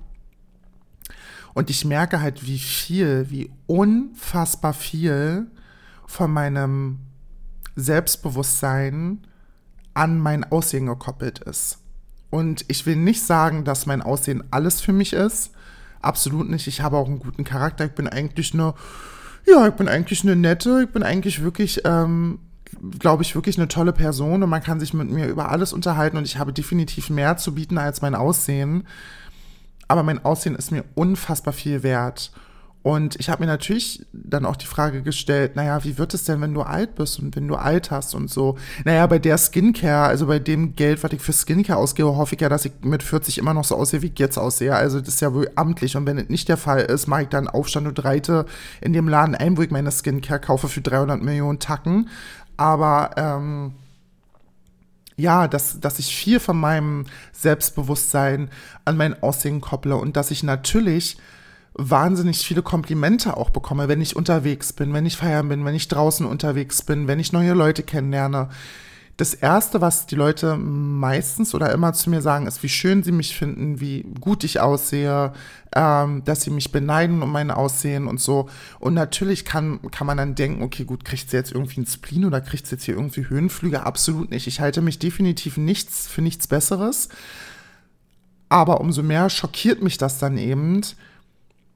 Und 1.53 1.69
ich 1.69 1.83
merke 1.85 2.21
halt, 2.21 2.45
wie 2.45 2.59
viel, 2.59 3.29
wie 3.29 3.51
unfassbar 3.67 4.73
viel 4.73 5.47
von 6.05 6.31
meinem 6.31 6.99
Selbstbewusstsein 7.75 9.25
an 9.93 10.19
mein 10.19 10.45
Aussehen 10.45 10.85
gekoppelt 10.85 11.39
ist. 11.39 11.79
Und 12.29 12.63
ich 12.69 12.85
will 12.85 12.95
nicht 12.95 13.21
sagen, 13.21 13.65
dass 13.65 13.85
mein 13.85 14.01
Aussehen 14.01 14.43
alles 14.51 14.79
für 14.79 14.93
mich 14.93 15.11
ist. 15.11 15.51
Absolut 16.01 16.49
nicht. 16.49 16.67
Ich 16.67 16.81
habe 16.81 16.97
auch 16.97 17.07
einen 17.07 17.19
guten 17.19 17.43
Charakter. 17.43 17.85
Ich 17.85 17.91
bin 17.91 18.07
eigentlich 18.07 18.53
eine, 18.53 18.73
ja, 19.45 19.67
ich 19.67 19.73
bin 19.73 19.89
eigentlich 19.89 20.23
eine 20.23 20.37
nette, 20.37 20.83
ich 20.83 20.89
bin 20.89 21.03
eigentlich 21.03 21.43
wirklich 21.43 21.81
ähm, 21.83 22.39
glaube 22.99 23.23
ich, 23.23 23.35
wirklich 23.35 23.57
eine 23.57 23.67
tolle 23.67 23.93
Person 23.93 24.43
und 24.43 24.49
man 24.49 24.63
kann 24.63 24.79
sich 24.79 24.93
mit 24.93 25.09
mir 25.09 25.27
über 25.27 25.49
alles 25.49 25.73
unterhalten 25.73 26.17
und 26.17 26.25
ich 26.25 26.37
habe 26.37 26.53
definitiv 26.53 27.09
mehr 27.09 27.37
zu 27.37 27.55
bieten 27.55 27.77
als 27.77 28.01
mein 28.01 28.15
Aussehen. 28.15 28.87
Aber 29.87 30.03
mein 30.03 30.23
Aussehen 30.23 30.55
ist 30.55 30.71
mir 30.71 30.85
unfassbar 30.95 31.53
viel 31.53 31.83
wert. 31.83 32.31
Und 32.83 33.15
ich 33.19 33.29
habe 33.29 33.43
mir 33.43 33.47
natürlich 33.47 34.03
dann 34.11 34.43
auch 34.43 34.55
die 34.55 34.65
Frage 34.65 35.03
gestellt, 35.03 35.55
naja, 35.55 35.83
wie 35.83 35.99
wird 35.99 36.15
es 36.15 36.23
denn, 36.23 36.41
wenn 36.41 36.55
du 36.55 36.63
alt 36.63 36.95
bist 36.95 37.19
und 37.19 37.35
wenn 37.35 37.47
du 37.47 37.55
alt 37.55 37.91
hast 37.91 38.15
und 38.15 38.27
so? 38.27 38.57
Naja, 38.85 39.05
bei 39.05 39.19
der 39.19 39.37
Skincare, 39.37 40.07
also 40.07 40.25
bei 40.25 40.39
dem 40.39 40.75
Geld, 40.75 41.03
was 41.03 41.11
ich 41.11 41.21
für 41.21 41.33
Skincare 41.33 41.77
ausgebe, 41.77 42.15
hoffe 42.15 42.33
ich 42.33 42.41
ja, 42.41 42.49
dass 42.49 42.65
ich 42.65 42.71
mit 42.81 43.03
40 43.03 43.37
immer 43.37 43.53
noch 43.53 43.65
so 43.65 43.75
aussehe, 43.75 44.01
wie 44.01 44.07
ich 44.07 44.17
jetzt 44.17 44.39
aussehe. 44.39 44.75
Also 44.75 44.99
das 44.99 45.09
ist 45.09 45.21
ja 45.21 45.31
wohl 45.31 45.51
amtlich. 45.55 45.95
Und 45.95 46.07
wenn 46.07 46.17
es 46.17 46.29
nicht 46.29 46.49
der 46.49 46.57
Fall 46.57 46.81
ist, 46.81 47.05
mache 47.05 47.23
ich 47.23 47.29
dann 47.29 47.47
Aufstand 47.47 47.87
und 47.87 48.03
reite 48.03 48.47
in 48.81 48.93
dem 48.93 49.07
Laden 49.07 49.35
ein, 49.35 49.57
wo 49.57 49.61
ich 49.61 49.69
meine 49.69 49.91
Skincare 49.91 50.39
kaufe 50.39 50.67
für 50.67 50.81
300 50.81 51.21
Millionen 51.21 51.59
Tacken 51.59 52.09
aber 52.61 53.09
ähm, 53.17 53.73
ja, 55.17 55.47
dass, 55.47 55.79
dass 55.79 55.97
ich 55.97 56.15
viel 56.15 56.39
von 56.39 56.59
meinem 56.59 57.05
Selbstbewusstsein 57.31 58.49
an 58.85 58.97
mein 58.97 59.21
Aussehen 59.23 59.61
kopple 59.61 59.95
und 59.95 60.15
dass 60.15 60.29
ich 60.29 60.43
natürlich 60.43 61.17
wahnsinnig 61.73 62.45
viele 62.45 62.61
Komplimente 62.61 63.35
auch 63.35 63.49
bekomme, 63.49 63.87
wenn 63.87 64.01
ich 64.01 64.15
unterwegs 64.15 64.73
bin, 64.73 64.93
wenn 64.93 65.07
ich 65.07 65.17
feiern 65.17 65.49
bin, 65.49 65.65
wenn 65.65 65.73
ich 65.73 65.87
draußen 65.87 66.25
unterwegs 66.25 66.83
bin, 66.83 67.07
wenn 67.07 67.19
ich 67.19 67.33
neue 67.33 67.53
Leute 67.53 67.81
kennenlerne 67.81 68.49
das 69.17 69.33
Erste, 69.33 69.81
was 69.81 70.07
die 70.07 70.15
Leute 70.15 70.55
meistens 70.57 71.53
oder 71.53 71.71
immer 71.71 71.93
zu 71.93 72.09
mir 72.09 72.21
sagen, 72.21 72.47
ist, 72.47 72.63
wie 72.63 72.69
schön 72.69 73.03
sie 73.03 73.11
mich 73.11 73.35
finden, 73.35 73.79
wie 73.79 74.03
gut 74.19 74.43
ich 74.43 74.59
aussehe, 74.59 75.33
ähm, 75.75 76.23
dass 76.25 76.41
sie 76.41 76.49
mich 76.49 76.71
beneiden 76.71 77.21
um 77.21 77.31
mein 77.31 77.51
Aussehen 77.51 78.07
und 78.07 78.19
so. 78.19 78.49
Und 78.79 78.93
natürlich 78.93 79.45
kann, 79.45 79.79
kann 79.91 80.07
man 80.07 80.17
dann 80.17 80.35
denken, 80.35 80.63
okay, 80.63 80.85
gut, 80.85 81.05
kriegt 81.05 81.29
sie 81.29 81.37
jetzt 81.37 81.51
irgendwie 81.51 81.77
einen 81.77 81.87
Spleen 81.87 82.25
oder 82.25 82.41
kriegt 82.41 82.67
sie 82.67 82.75
jetzt 82.75 82.83
hier 82.85 82.95
irgendwie 82.95 83.27
Höhenflüge? 83.27 83.85
Absolut 83.85 84.31
nicht. 84.31 84.47
Ich 84.47 84.59
halte 84.59 84.81
mich 84.81 84.99
definitiv 84.99 85.57
nichts 85.57 86.07
für 86.07 86.21
nichts 86.21 86.47
Besseres. 86.47 87.09
Aber 88.49 88.81
umso 88.81 89.03
mehr 89.03 89.29
schockiert 89.29 89.81
mich 89.81 89.97
das 89.97 90.17
dann 90.17 90.37
eben, 90.37 90.81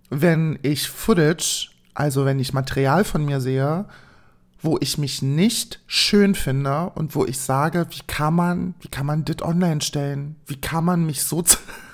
wenn 0.10 0.60
ich 0.62 0.90
Footage, 0.90 1.70
also 1.94 2.26
wenn 2.26 2.40
ich 2.40 2.54
Material 2.54 3.04
von 3.04 3.24
mir 3.24 3.40
sehe, 3.40 3.86
wo 4.66 4.78
ich 4.82 4.98
mich 4.98 5.22
nicht 5.22 5.80
schön 5.88 6.36
finde 6.36 6.92
und 6.96 7.16
wo 7.16 7.26
ich 7.26 7.40
sage, 7.40 7.86
wie 7.92 8.02
kann 8.08 8.34
man, 8.34 8.74
wie 8.82 8.88
kann 8.88 9.06
man 9.06 9.24
das 9.24 9.42
online 9.42 9.82
stellen? 9.82 10.36
Wie 10.48 10.60
kann 10.60 10.84
man 10.84 11.06
mich 11.06 11.24
so, 11.24 11.44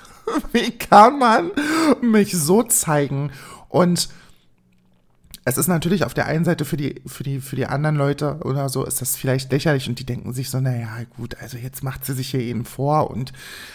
wie 0.52 0.70
kann 0.72 1.18
man 1.18 1.50
mich 2.00 2.32
so 2.32 2.62
zeigen? 2.62 3.30
Und 3.68 4.08
es 5.44 5.58
ist 5.58 5.66
natürlich 5.66 6.04
auf 6.04 6.14
der 6.14 6.26
einen 6.26 6.44
Seite 6.44 6.64
für 6.64 6.76
die, 6.76 7.02
für 7.06 7.24
die, 7.24 7.40
für 7.40 7.56
die 7.56 7.66
anderen 7.66 7.96
Leute 7.96 8.38
oder 8.44 8.68
so 8.68 8.84
ist 8.84 9.00
das 9.00 9.16
vielleicht 9.16 9.50
lächerlich 9.50 9.88
und 9.88 9.98
die 9.98 10.06
denken 10.06 10.32
sich 10.32 10.50
so, 10.50 10.60
naja, 10.60 10.88
gut, 11.16 11.36
also 11.40 11.58
jetzt 11.58 11.82
macht 11.82 12.04
sie 12.04 12.14
sich 12.14 12.30
hier 12.30 12.40
eben 12.40 12.64
vor 12.64 13.10
und 13.10 13.32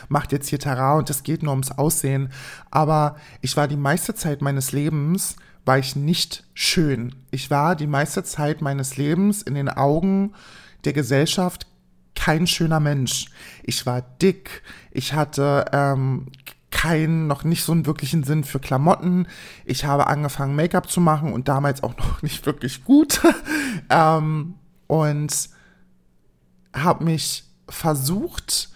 macht 0.08 0.32
jetzt 0.32 0.48
hier 0.48 0.60
Tara 0.60 0.96
und 0.98 1.10
es 1.10 1.24
geht 1.24 1.44
nur 1.44 1.51
ums 1.51 1.72
Aussehen. 1.72 2.30
Aber 2.72 3.18
ich 3.42 3.58
war 3.58 3.68
die 3.68 3.75
meiste 3.75 4.16
Zeit 4.16 4.42
meines 4.42 4.72
Lebens 4.72 5.36
war 5.67 5.77
ich 5.77 5.95
nicht 5.95 6.45
schön. 6.53 7.13
Ich 7.29 7.51
war 7.51 7.75
die 7.75 7.88
meiste 7.88 8.24
Zeit 8.24 8.62
meines 8.62 8.97
Lebens 8.97 9.41
in 9.41 9.53
den 9.53 9.69
Augen 9.69 10.33
der 10.86 10.93
Gesellschaft 10.93 11.67
kein 12.15 12.47
schöner 12.47 12.79
Mensch. 12.79 13.27
Ich 13.63 13.86
war 13.86 14.01
dick, 14.01 14.63
ich 14.91 15.13
hatte 15.13 15.65
ähm, 15.71 16.27
keinen, 16.71 17.27
noch 17.27 17.43
nicht 17.43 17.63
so 17.63 17.71
einen 17.71 17.86
wirklichen 17.86 18.24
Sinn 18.24 18.43
für 18.43 18.59
Klamotten. 18.59 19.27
Ich 19.65 19.86
habe 19.86 20.07
angefangen, 20.07 20.55
Make-up 20.55 20.89
zu 20.89 21.00
machen 21.00 21.31
und 21.33 21.47
damals 21.47 21.83
auch 21.83 21.95
noch 21.97 22.21
nicht 22.21 22.45
wirklich 22.45 22.83
gut. 22.83 23.21
ähm, 23.89 24.55
und 24.88 25.50
habe 26.74 27.03
mich 27.03 27.43
versucht, 27.69 28.69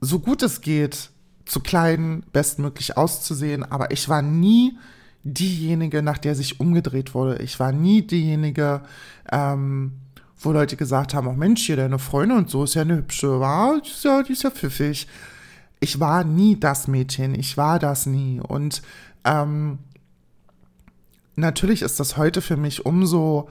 so 0.00 0.18
gut 0.18 0.42
es 0.42 0.60
geht, 0.60 1.10
zu 1.46 1.60
kleiden, 1.60 2.24
bestmöglich 2.32 2.96
auszusehen, 2.96 3.62
aber 3.62 3.92
ich 3.92 4.08
war 4.08 4.20
nie 4.20 4.76
diejenige, 5.22 6.02
nach 6.02 6.18
der 6.18 6.34
sich 6.34 6.60
umgedreht 6.60 7.14
wurde. 7.14 7.42
Ich 7.42 7.58
war 7.58 7.72
nie 7.72 8.06
diejenige, 8.06 8.82
ähm, 9.30 9.92
wo 10.38 10.52
Leute 10.52 10.76
gesagt 10.76 11.14
haben, 11.14 11.28
oh 11.28 11.32
Mensch, 11.32 11.64
hier 11.64 11.76
deine 11.76 11.98
Freundin 11.98 12.38
und 12.38 12.50
so 12.50 12.64
ist 12.64 12.74
ja 12.74 12.82
eine 12.82 12.96
hübsche, 12.96 13.40
war, 13.40 13.80
die 13.80 13.90
ist 13.90 14.04
ja, 14.04 14.22
die 14.22 14.32
ist 14.32 14.42
ja 14.42 14.50
pfiffig. 14.50 15.08
Ich 15.80 15.98
war 16.00 16.24
nie 16.24 16.58
das 16.58 16.88
Mädchen, 16.88 17.34
ich 17.34 17.56
war 17.56 17.78
das 17.78 18.06
nie. 18.06 18.40
Und 18.40 18.82
ähm, 19.24 19.78
natürlich 21.36 21.82
ist 21.82 22.00
das 22.00 22.16
heute 22.16 22.42
für 22.42 22.56
mich 22.56 22.86
umso 22.86 23.48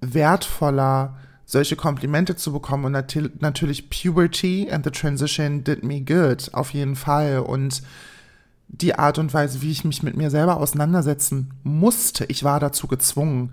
wertvoller, 0.00 1.16
solche 1.50 1.74
Komplimente 1.74 2.36
zu 2.36 2.52
bekommen 2.52 2.84
und 2.84 2.92
nat 2.92 3.12
natürlich 3.40 3.90
Puberty 3.90 4.68
and 4.70 4.84
the 4.84 4.92
Transition 4.92 5.64
did 5.64 5.82
me 5.82 6.00
good, 6.00 6.48
auf 6.54 6.72
jeden 6.72 6.94
Fall. 6.94 7.40
Und 7.40 7.82
die 8.68 8.94
Art 8.94 9.18
und 9.18 9.34
Weise, 9.34 9.60
wie 9.60 9.72
ich 9.72 9.84
mich 9.84 10.04
mit 10.04 10.16
mir 10.16 10.30
selber 10.30 10.58
auseinandersetzen 10.58 11.52
musste, 11.64 12.24
ich 12.26 12.44
war 12.44 12.60
dazu 12.60 12.86
gezwungen. 12.86 13.52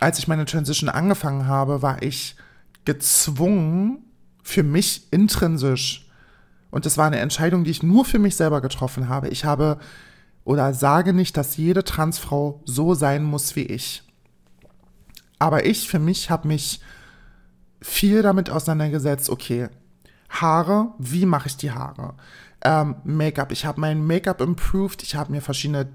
Als 0.00 0.18
ich 0.18 0.26
meine 0.26 0.44
Transition 0.44 0.88
angefangen 0.88 1.46
habe, 1.46 1.82
war 1.82 2.02
ich 2.02 2.34
gezwungen, 2.84 3.98
für 4.42 4.64
mich 4.64 5.06
intrinsisch. 5.12 6.10
Und 6.72 6.84
das 6.84 6.98
war 6.98 7.06
eine 7.06 7.20
Entscheidung, 7.20 7.62
die 7.62 7.70
ich 7.70 7.84
nur 7.84 8.04
für 8.04 8.18
mich 8.18 8.34
selber 8.34 8.60
getroffen 8.60 9.08
habe. 9.08 9.28
Ich 9.28 9.44
habe 9.44 9.78
oder 10.42 10.74
sage 10.74 11.12
nicht, 11.12 11.36
dass 11.36 11.56
jede 11.56 11.84
Transfrau 11.84 12.60
so 12.64 12.94
sein 12.94 13.22
muss 13.22 13.54
wie 13.54 13.62
ich. 13.62 14.02
Aber 15.38 15.64
ich 15.64 15.88
für 15.88 16.00
mich 16.00 16.28
habe 16.28 16.48
mich 16.48 16.80
viel 17.84 18.22
damit 18.22 18.48
auseinandergesetzt, 18.48 19.28
okay, 19.28 19.68
Haare, 20.30 20.88
wie 20.98 21.26
mache 21.26 21.48
ich 21.48 21.56
die 21.58 21.70
Haare? 21.70 22.14
Ähm, 22.64 22.96
Make-up, 23.04 23.52
ich 23.52 23.66
habe 23.66 23.78
mein 23.78 24.06
Make-up 24.06 24.40
improved, 24.40 25.02
ich 25.02 25.14
habe 25.14 25.30
mir 25.30 25.42
verschiedene 25.42 25.88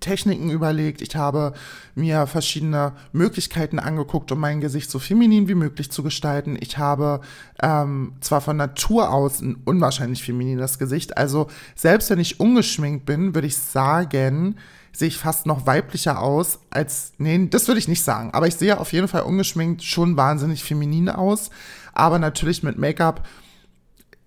Techniken 0.00 0.50
überlegt, 0.50 1.00
ich 1.00 1.16
habe 1.16 1.54
mir 1.94 2.26
verschiedene 2.26 2.92
Möglichkeiten 3.12 3.78
angeguckt, 3.78 4.30
um 4.30 4.40
mein 4.40 4.60
Gesicht 4.60 4.90
so 4.90 4.98
feminin 4.98 5.48
wie 5.48 5.54
möglich 5.54 5.90
zu 5.90 6.02
gestalten. 6.02 6.58
Ich 6.60 6.76
habe 6.76 7.20
ähm, 7.62 8.12
zwar 8.20 8.42
von 8.42 8.58
Natur 8.58 9.10
aus 9.10 9.40
ein 9.40 9.56
unwahrscheinlich 9.64 10.22
feminines 10.22 10.78
Gesicht, 10.78 11.16
also 11.16 11.46
selbst 11.74 12.10
wenn 12.10 12.20
ich 12.20 12.40
ungeschminkt 12.40 13.06
bin, 13.06 13.34
würde 13.34 13.46
ich 13.46 13.56
sagen, 13.56 14.56
sehe 14.94 15.08
ich 15.08 15.18
fast 15.18 15.46
noch 15.46 15.66
weiblicher 15.66 16.20
aus 16.20 16.58
als, 16.70 17.12
nee, 17.18 17.48
das 17.48 17.66
würde 17.68 17.78
ich 17.78 17.88
nicht 17.88 18.02
sagen, 18.02 18.30
aber 18.32 18.46
ich 18.46 18.56
sehe 18.56 18.78
auf 18.78 18.92
jeden 18.92 19.08
Fall 19.08 19.22
ungeschminkt 19.22 19.82
schon 19.82 20.16
wahnsinnig 20.16 20.62
feminin 20.64 21.08
aus, 21.08 21.50
aber 21.92 22.18
natürlich 22.18 22.62
mit 22.62 22.78
Make-up 22.78 23.26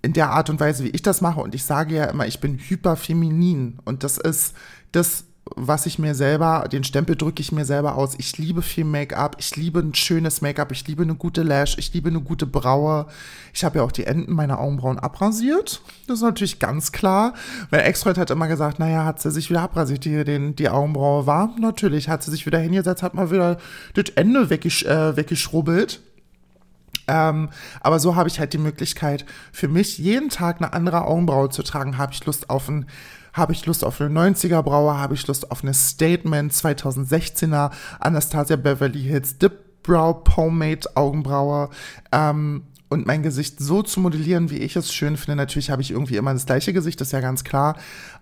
in 0.05 0.13
der 0.13 0.29
Art 0.29 0.51
und 0.51 0.59
Weise, 0.59 0.83
wie 0.83 0.89
ich 0.89 1.01
das 1.01 1.21
mache. 1.21 1.39
Und 1.39 1.55
ich 1.55 1.63
sage 1.63 1.95
ja 1.95 2.05
immer, 2.05 2.27
ich 2.27 2.39
bin 2.39 2.59
hyperfeminin. 2.59 3.79
Und 3.85 4.03
das 4.03 4.19
ist 4.19 4.55
das 4.91 5.23
was 5.55 5.85
ich 5.85 5.99
mir 5.99 6.15
selber, 6.15 6.67
den 6.71 6.83
Stempel 6.83 7.15
drücke 7.15 7.39
ich 7.41 7.51
mir 7.51 7.65
selber 7.65 7.95
aus. 7.95 8.15
Ich 8.17 8.37
liebe 8.37 8.63
viel 8.63 8.83
Make-up, 8.83 9.35
ich 9.39 9.55
liebe 9.55 9.79
ein 9.79 9.93
schönes 9.93 10.41
Make-up, 10.41 10.71
ich 10.71 10.87
liebe 10.87 11.03
eine 11.03 11.13
gute 11.13 11.43
Lash, 11.43 11.77
ich 11.77 11.93
liebe 11.93 12.09
eine 12.09 12.21
gute 12.21 12.47
Braue. 12.47 13.05
Ich 13.53 13.63
habe 13.63 13.77
ja 13.77 13.83
auch 13.83 13.91
die 13.91 14.05
Enden 14.05 14.33
meiner 14.33 14.59
Augenbrauen 14.59 14.97
abrasiert. 14.97 15.81
Das 16.07 16.17
ist 16.17 16.23
natürlich 16.23 16.57
ganz 16.57 16.91
klar. 16.91 17.33
Weil 17.69 17.81
Exfreud 17.81 18.19
hat 18.19 18.31
immer 18.31 18.47
gesagt, 18.47 18.79
naja, 18.79 19.05
hat 19.05 19.21
sie 19.21 19.29
sich 19.29 19.51
wieder 19.51 19.61
abrasiert, 19.61 20.03
die, 20.05 20.23
den, 20.23 20.55
die 20.55 20.69
Augenbraue 20.69 21.27
war. 21.27 21.53
Natürlich, 21.59 22.09
hat 22.09 22.23
sie 22.23 22.31
sich 22.31 22.47
wieder 22.47 22.59
hingesetzt, 22.59 23.03
hat 23.03 23.13
mal 23.13 23.29
wieder 23.29 23.57
das 23.93 24.09
Ende 24.15 24.49
weggesch 24.49 24.83
äh, 24.83 25.15
weggeschrubbelt. 25.15 26.01
Ähm, 27.07 27.49
aber 27.81 27.99
so 27.99 28.15
habe 28.15 28.29
ich 28.29 28.39
halt 28.39 28.53
die 28.53 28.57
Möglichkeit, 28.57 29.25
für 29.51 29.67
mich 29.67 29.97
jeden 29.97 30.29
Tag 30.29 30.57
eine 30.57 30.73
andere 30.73 31.05
Augenbraue 31.05 31.49
zu 31.49 31.63
tragen. 31.63 31.97
Habe 31.97 32.13
ich 32.13 32.25
Lust 32.25 32.49
auf 32.49 32.67
ein 32.67 32.85
habe 33.33 33.51
ich 33.51 33.65
Lust 33.65 33.83
auf 33.83 33.99
eine 33.99 34.17
90er 34.17 34.61
Braue? 34.61 34.97
Habe 34.97 35.13
ich 35.13 35.27
Lust 35.27 35.51
auf 35.51 35.61
eine 35.61 35.73
Statement 35.73 36.53
2016er 36.53 37.69
Anastasia 37.99 38.55
Beverly 38.55 39.01
Hills 39.03 39.37
Dip 39.37 39.83
Brow 39.83 40.23
Pomade 40.23 40.87
Augenbraue? 40.95 41.69
Ähm, 42.13 42.63
und 42.87 43.05
mein 43.05 43.23
Gesicht 43.23 43.59
so 43.59 43.83
zu 43.83 43.99
modellieren, 43.99 44.49
wie 44.51 44.59
ich 44.59 44.77
es 44.77 44.93
schön 44.93 45.17
finde. 45.17 45.35
Natürlich 45.35 45.69
habe 45.69 45.81
ich 45.81 45.91
irgendwie 45.91 46.15
immer 46.15 46.33
das 46.33 46.45
gleiche 46.45 46.71
Gesicht, 46.71 47.01
das 47.01 47.09
ist 47.09 47.11
ja 47.11 47.19
ganz 47.19 47.43
klar. 47.43 47.77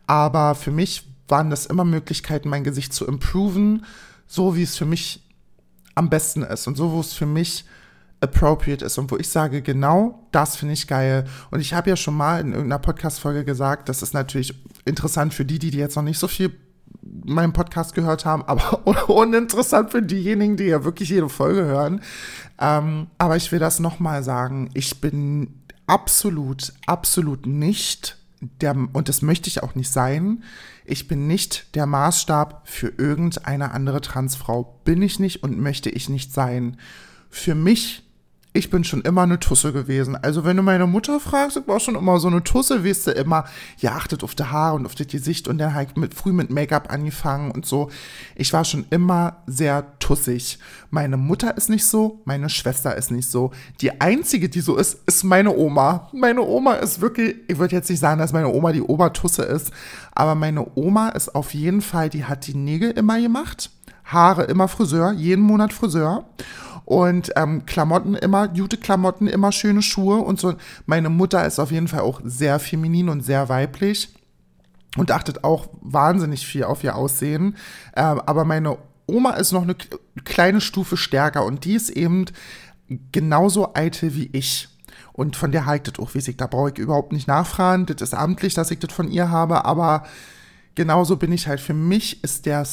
Aber 0.08 0.56
für 0.56 0.72
mich 0.72 1.04
waren 1.28 1.52
das 1.52 1.68
immer 1.68 1.86
Möglichkeiten, 1.86 2.50
mein 2.50 2.64
Gesicht 2.64 2.92
zu 2.92 3.06
improven, 3.06 3.86
so 4.26 4.56
wie 4.56 4.64
es 4.64 4.78
für 4.78 4.86
mich 4.86 5.22
am 5.96 6.10
besten 6.10 6.42
ist 6.42 6.68
und 6.68 6.76
so, 6.76 6.92
wo 6.92 7.02
es 7.02 7.14
für 7.14 7.28
mich 7.28 7.66
appropriate 8.24 8.86
ist 8.86 8.98
und 8.98 9.12
wo 9.12 9.18
ich 9.18 9.30
sage, 9.30 9.62
genau 9.62 10.28
das 10.32 10.56
finde 10.56 10.74
ich 10.74 10.88
geil. 10.88 11.26
Und 11.52 11.60
ich 11.60 11.74
habe 11.74 11.90
ja 11.90 11.96
schon 11.96 12.16
mal 12.16 12.42
in 12.42 12.54
irgendeiner 12.54 12.80
Podcast-Folge 12.80 13.44
gesagt, 13.44 13.90
das 13.90 14.02
ist 14.02 14.14
natürlich 14.14 14.56
interessant 14.86 15.34
für 15.34 15.46
die, 15.46 15.60
die 15.60 15.70
jetzt 15.72 15.96
noch 15.96 16.04
nicht 16.04 16.20
so 16.20 16.28
viel 16.28 16.52
meinen 17.26 17.54
Podcast 17.54 17.94
gehört 17.94 18.26
haben, 18.26 18.44
aber 18.48 19.10
uninteressant 19.10 19.92
für 19.92 20.02
diejenigen, 20.02 20.58
die 20.58 20.66
ja 20.66 20.84
wirklich 20.84 21.10
jede 21.10 21.30
Folge 21.30 21.66
hören. 21.66 22.02
Ähm, 22.60 23.08
aber 23.18 23.36
ich 23.36 23.52
will 23.52 23.60
das 23.60 23.80
nochmal 23.80 24.24
sagen. 24.24 24.70
Ich 24.74 25.02
bin 25.02 25.62
absolut, 25.86 26.74
absolut 26.86 27.46
nicht 27.46 28.18
der, 28.62 28.76
und 28.94 29.10
das 29.10 29.22
möchte 29.22 29.48
ich 29.48 29.64
auch 29.64 29.76
nicht 29.76 29.92
sein, 29.92 30.44
ich 30.86 31.08
bin 31.08 31.28
nicht 31.28 31.76
der 31.76 31.86
Maßstab 31.86 32.68
für 32.68 32.94
irgendeine 32.98 33.72
andere 33.72 34.02
Transfrau. 34.02 34.80
Bin 34.84 35.02
ich 35.02 35.20
nicht 35.20 35.44
und 35.44 35.58
möchte 35.58 35.90
ich 35.90 36.10
nicht 36.10 36.34
sein. 36.34 36.78
Für 37.30 37.56
mich 37.56 38.04
ich 38.56 38.70
bin 38.70 38.84
schon 38.84 39.02
immer 39.02 39.24
eine 39.24 39.40
Tusse 39.40 39.74
gewesen. 39.74 40.16
Also 40.16 40.46
wenn 40.46 40.58
du 40.58 40.64
meine 40.64 40.86
Mutter 40.86 41.20
fragst, 41.20 41.58
ich 41.58 41.68
war 41.68 41.80
schon 41.80 41.96
immer 41.96 42.20
so 42.20 42.28
eine 42.28 42.44
Tusse, 42.44 42.86
weißt 42.86 43.08
du, 43.08 43.12
immer, 43.12 43.46
ja, 43.80 43.94
achtet 43.94 44.24
auf 44.24 44.36
die 44.36 44.44
Haare 44.44 44.76
und 44.76 44.86
auf 44.86 44.94
das 44.94 45.08
Gesicht 45.08 45.48
und 45.48 45.58
dann 45.58 45.74
halt 45.74 45.98
mit, 45.98 46.14
früh 46.14 46.32
mit 46.32 46.52
Make-up 46.52 46.94
angefangen 46.94 47.50
und 47.50 47.66
so. 47.66 47.90
Ich 48.36 48.54
war 48.54 48.64
schon 48.64 48.86
immer 48.92 49.38
sehr 49.48 49.98
tussig. 49.98 50.60
Meine 50.92 51.18
Mutter 51.18 51.58
ist 51.58 51.70
nicht 51.70 51.86
so, 51.86 52.22
meine 52.26 52.48
Schwester 52.48 52.96
ist 52.96 53.10
nicht 53.10 53.28
so. 53.28 53.52
Die 53.82 54.00
einzige, 54.00 54.50
die 54.50 54.62
so 54.62 54.76
ist, 54.76 55.00
ist 55.08 55.24
meine 55.24 55.56
Oma. 55.56 56.10
Meine 56.14 56.44
Oma 56.44 56.76
ist 56.76 57.02
wirklich, 57.02 57.36
ich 57.48 57.58
würde 57.58 57.76
jetzt 57.76 57.90
nicht 57.90 58.00
sagen, 58.00 58.20
dass 58.20 58.34
meine 58.34 58.50
Oma 58.50 58.72
die 58.72 58.84
Obertusse 58.84 59.42
ist, 59.42 59.72
aber 60.12 60.36
meine 60.36 60.68
Oma 60.76 61.10
ist 61.10 61.34
auf 61.34 61.56
jeden 61.56 61.82
Fall, 61.82 62.10
die 62.10 62.26
hat 62.26 62.46
die 62.46 62.56
Nägel 62.56 62.92
immer 62.92 63.20
gemacht, 63.20 63.72
Haare 64.06 64.44
immer 64.44 64.68
Friseur, 64.68 65.12
jeden 65.14 65.42
Monat 65.42 65.74
Friseur 65.74 66.26
und 66.86 67.32
ähm, 67.36 67.66
Klamotten 67.66 68.16
immer, 68.16 68.48
gute 68.48 68.78
Klamotten, 68.78 69.28
immer 69.28 69.52
schöne 69.52 69.82
Schuhe 69.82 70.18
und 70.18 70.40
so. 70.40 70.56
Meine 70.86 71.10
Mutter 71.10 71.46
ist 71.46 71.60
auf 71.60 71.72
jeden 71.72 71.88
Fall 71.88 72.02
auch 72.02 72.22
sehr 72.24 72.60
feminin 72.60 73.10
und 73.10 73.22
sehr 73.22 73.50
weiblich 73.50 74.14
und 74.98 75.12
achtet 75.12 75.44
auch 75.44 75.68
wahnsinnig 75.82 76.46
viel 76.46 76.64
auf 76.66 76.84
ihr 76.84 76.96
Aussehen. 76.96 77.56
Ähm, 77.96 78.22
aber 78.26 78.46
meine 78.46 78.78
Oma 79.08 79.32
ist 79.32 79.52
noch 79.52 79.64
eine 79.64 79.76
kleine 80.24 80.62
Stufe 80.62 80.98
stärker 80.98 81.46
und 81.46 81.66
die 81.66 81.74
ist 81.74 81.90
eben 81.90 82.26
genauso 83.12 83.74
eitel 83.74 84.16
wie 84.16 84.30
ich. 84.34 84.70
Und 85.14 85.36
von 85.36 85.52
der 85.52 85.66
haltet 85.66 86.00
auch, 86.00 86.14
wie 86.16 86.20
ich, 86.20 86.38
da 86.38 86.48
brauche 86.48 86.72
ich 86.72 86.80
überhaupt 86.80 87.12
nicht 87.12 87.28
nachfragen. 87.28 87.86
Das 87.86 88.02
ist 88.02 88.14
amtlich, 88.14 88.56
dass 88.56 88.72
ich 88.72 88.80
das 88.80 88.92
von 88.92 89.12
ihr 89.12 89.30
habe, 89.30 89.64
aber 89.64 90.06
genauso 90.76 91.18
bin 91.18 91.32
ich 91.32 91.48
halt. 91.48 91.60
Für 91.60 91.76
mich 91.76 92.24
ist 92.24 92.46
der 92.48 92.66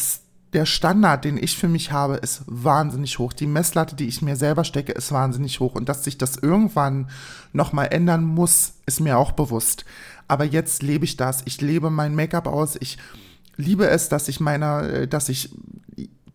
der 0.52 0.66
Standard, 0.66 1.24
den 1.24 1.36
ich 1.36 1.56
für 1.56 1.68
mich 1.68 1.92
habe, 1.92 2.16
ist 2.16 2.42
wahnsinnig 2.46 3.18
hoch. 3.18 3.32
Die 3.32 3.46
Messlatte, 3.46 3.94
die 3.94 4.08
ich 4.08 4.20
mir 4.20 4.36
selber 4.36 4.64
stecke, 4.64 4.92
ist 4.92 5.12
wahnsinnig 5.12 5.60
hoch. 5.60 5.74
Und 5.74 5.88
dass 5.88 6.04
sich 6.04 6.18
das 6.18 6.36
irgendwann 6.36 7.08
nochmal 7.52 7.88
ändern 7.92 8.24
muss, 8.24 8.74
ist 8.86 9.00
mir 9.00 9.16
auch 9.16 9.32
bewusst. 9.32 9.84
Aber 10.26 10.44
jetzt 10.44 10.82
lebe 10.82 11.04
ich 11.04 11.16
das. 11.16 11.42
Ich 11.44 11.60
lebe 11.60 11.90
mein 11.90 12.14
Make-up 12.14 12.48
aus. 12.48 12.76
Ich 12.80 12.98
liebe 13.56 13.86
es, 13.86 14.08
dass 14.08 14.28
ich 14.28 14.40
meiner, 14.40 14.82
äh, 14.88 15.08
dass 15.08 15.28
ich 15.28 15.50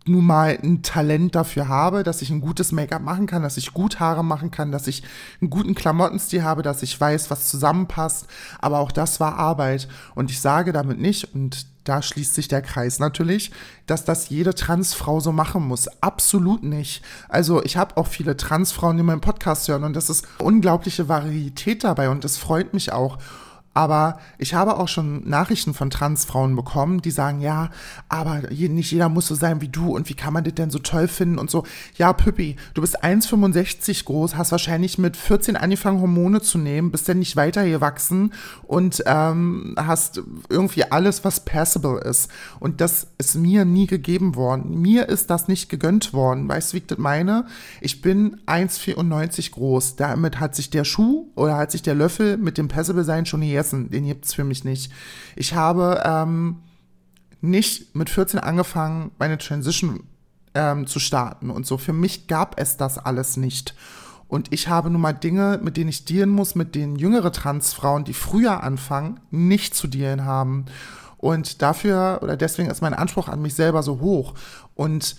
nun 0.07 0.25
mal 0.25 0.57
ein 0.62 0.83
Talent 0.83 1.35
dafür 1.35 1.67
habe, 1.67 2.03
dass 2.03 2.21
ich 2.21 2.29
ein 2.29 2.41
gutes 2.41 2.71
Make-up 2.71 3.01
machen 3.01 3.25
kann, 3.25 3.41
dass 3.41 3.57
ich 3.57 3.74
gut 3.74 4.00
Haare 4.00 4.24
machen 4.24 4.51
kann, 4.51 4.71
dass 4.71 4.88
ich 4.88 5.03
einen 5.41 5.50
guten 5.50 5.74
Klamottenstil 5.74 6.43
habe, 6.43 6.62
dass 6.62 6.83
ich 6.83 7.00
weiß, 7.00 7.31
was 7.31 7.50
zusammenpasst. 7.50 8.27
Aber 8.59 8.79
auch 8.79 8.91
das 8.91 9.19
war 9.19 9.38
Arbeit. 9.38 9.88
Und 10.13 10.29
ich 10.29 10.39
sage 10.41 10.74
damit 10.74 11.00
nicht, 11.00 11.33
und 11.33 11.65
da 11.85 12.01
schließt 12.01 12.35
sich 12.35 12.47
der 12.47 12.62
Kreis 12.62 13.00
natürlich, 13.00 13.51
dass 13.85 14.05
das 14.05 14.29
jede 14.29 14.53
Transfrau 14.53 15.19
so 15.19 15.31
machen 15.31 15.67
muss. 15.67 15.88
Absolut 16.01 16.63
nicht. 16.63 17.03
Also 17.29 17.63
ich 17.63 17.77
habe 17.77 17.97
auch 17.97 18.07
viele 18.07 18.38
Transfrauen, 18.38 18.97
die 18.97 19.03
meinen 19.03 19.21
Podcast 19.21 19.67
hören 19.67 19.83
und 19.83 19.95
das 19.95 20.09
ist 20.09 20.27
unglaubliche 20.39 21.07
Varietät 21.09 21.83
dabei 21.83 22.09
und 22.09 22.24
das 22.24 22.38
freut 22.38 22.74
mich 22.74 22.91
auch. 22.91 23.19
Aber 23.75 24.20
ich 24.38 24.53
habe 24.53 24.77
auch 24.77 24.88
schon 24.88 25.27
Nachrichten 25.27 25.74
von 25.74 25.89
Transfrauen 25.89 26.55
bekommen, 26.55 27.01
die 27.01 27.12
sagen, 27.12 27.41
ja, 27.41 27.72
aber 28.08 28.44
nicht 28.50 28.91
jeder 28.91 29.10
muss 29.10 29.27
so 29.27 29.36
sein 29.36 29.60
wie 29.60 29.67
du 29.67 29.94
und 29.94 30.08
wie 30.08 30.13
kann 30.13 30.32
man 30.32 30.46
das 30.46 30.53
denn 30.53 30.70
so 30.70 30.79
toll 30.79 31.10
finden 31.10 31.38
und 31.38 31.51
so. 31.51 31.65
Ja, 31.98 32.13
Püppi, 32.13 32.55
du 32.74 32.79
bist 32.79 33.03
1,65 33.03 34.05
groß, 34.05 34.38
hast 34.38 34.53
wahrscheinlich 34.53 34.98
mit 34.98 35.17
14 35.17 35.58
angefangen, 35.58 36.00
Hormone 36.00 36.41
zu 36.41 36.58
nehmen, 36.58 36.89
bist 36.89 37.10
dann 37.10 37.20
nicht 37.20 37.36
weitergewachsen 37.36 38.32
und 38.63 39.03
ähm, 39.08 39.75
hast 39.77 40.22
irgendwie 40.48 40.89
alles, 40.89 41.25
was 41.25 41.44
passable 41.44 42.00
ist. 42.00 42.32
Und 42.62 42.79
das 42.79 43.08
ist 43.17 43.36
mir 43.36 43.65
nie 43.65 43.88
gegeben 43.88 44.36
worden. 44.36 44.79
Mir 44.79 45.10
ist 45.10 45.29
das 45.29 45.50
nicht 45.50 45.67
gegönnt 45.67 46.13
worden. 46.13 46.48
Weißt 46.48 46.72
du, 46.72 46.75
wie 46.75 46.77
ich 46.77 46.88
das 46.88 46.98
meine? 46.98 47.46
Ich 47.82 48.01
bin 48.01 48.38
1,94 48.48 49.51
groß. 49.51 49.98
Damit 49.98 50.39
hat 50.39 50.55
sich 50.55 50.70
der 50.70 50.86
Schuh 50.86 51.27
oder 51.36 51.58
hat 51.58 51.72
sich 51.72 51.82
der 51.82 51.96
Löffel 51.96 52.38
mit 52.38 52.58
dem 52.58 52.70
Passable 52.70 53.03
sein 53.03 53.25
schon 53.25 53.41
gegessen 53.41 53.64
vergessen, 53.65 53.89
den 53.89 54.05
gibt 54.05 54.25
es 54.25 54.34
für 54.34 54.43
mich 54.43 54.63
nicht. 54.63 54.91
Ich 55.36 55.53
habe 55.53 56.01
ähm, 56.05 56.57
nicht 57.41 57.95
mit 57.95 58.10
14 58.10 58.39
angefangen, 58.39 59.12
meine 59.19 59.38
Transition 59.38 60.03
ähm, 60.53 60.88
zu 60.88 61.00
starten 61.00 61.50
und 61.50 61.65
so. 61.65 61.77
Für 61.77 61.93
mich 61.93 62.27
gab 62.27 62.60
es 62.60 62.77
das 62.77 62.98
alles 62.98 63.38
nicht. 63.38 63.75
Und 64.27 64.51
ich 64.51 64.67
habe 64.67 64.89
nun 64.89 65.01
mal 65.01 65.13
Dinge, 65.13 65.60
mit 65.62 65.77
denen 65.77 65.89
ich 65.89 66.05
dealen 66.05 66.29
muss, 66.29 66.55
mit 66.55 66.74
denen 66.74 66.95
jüngere 66.95 67.31
Transfrauen, 67.31 68.05
die 68.05 68.13
früher 68.13 68.63
anfangen, 68.63 69.19
nicht 69.29 69.75
zu 69.75 69.88
dealen 69.88 70.25
haben. 70.25 70.65
Und 71.17 71.62
dafür 71.62 72.19
oder 72.22 72.36
deswegen 72.36 72.69
ist 72.69 72.81
mein 72.81 72.93
Anspruch 72.93 73.29
an 73.29 73.41
mich 73.41 73.53
selber 73.53 73.84
so 73.84 74.00
hoch. 74.00 74.34
Und 74.74 75.15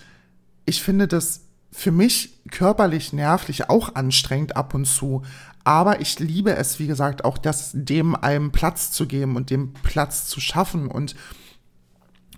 ich 0.65 0.81
finde 0.81 1.07
das 1.07 1.41
für 1.71 1.91
mich 1.91 2.39
körperlich, 2.51 3.13
nervlich 3.13 3.69
auch 3.69 3.95
anstrengend 3.95 4.55
ab 4.55 4.73
und 4.73 4.85
zu. 4.85 5.23
Aber 5.67 5.99
ich 5.99 6.17
liebe 6.19 6.55
es, 6.55 6.79
wie 6.79 6.87
gesagt, 6.87 7.25
auch 7.25 7.37
das 7.37 7.71
dem 7.73 8.15
einem 8.15 8.53
Platz 8.53 8.93
zu 8.93 9.05
geben 9.05 9.35
und 9.35 9.49
dem 9.49 9.73
Platz 9.73 10.25
zu 10.25 10.39
schaffen 10.39 10.87
und 10.87 11.13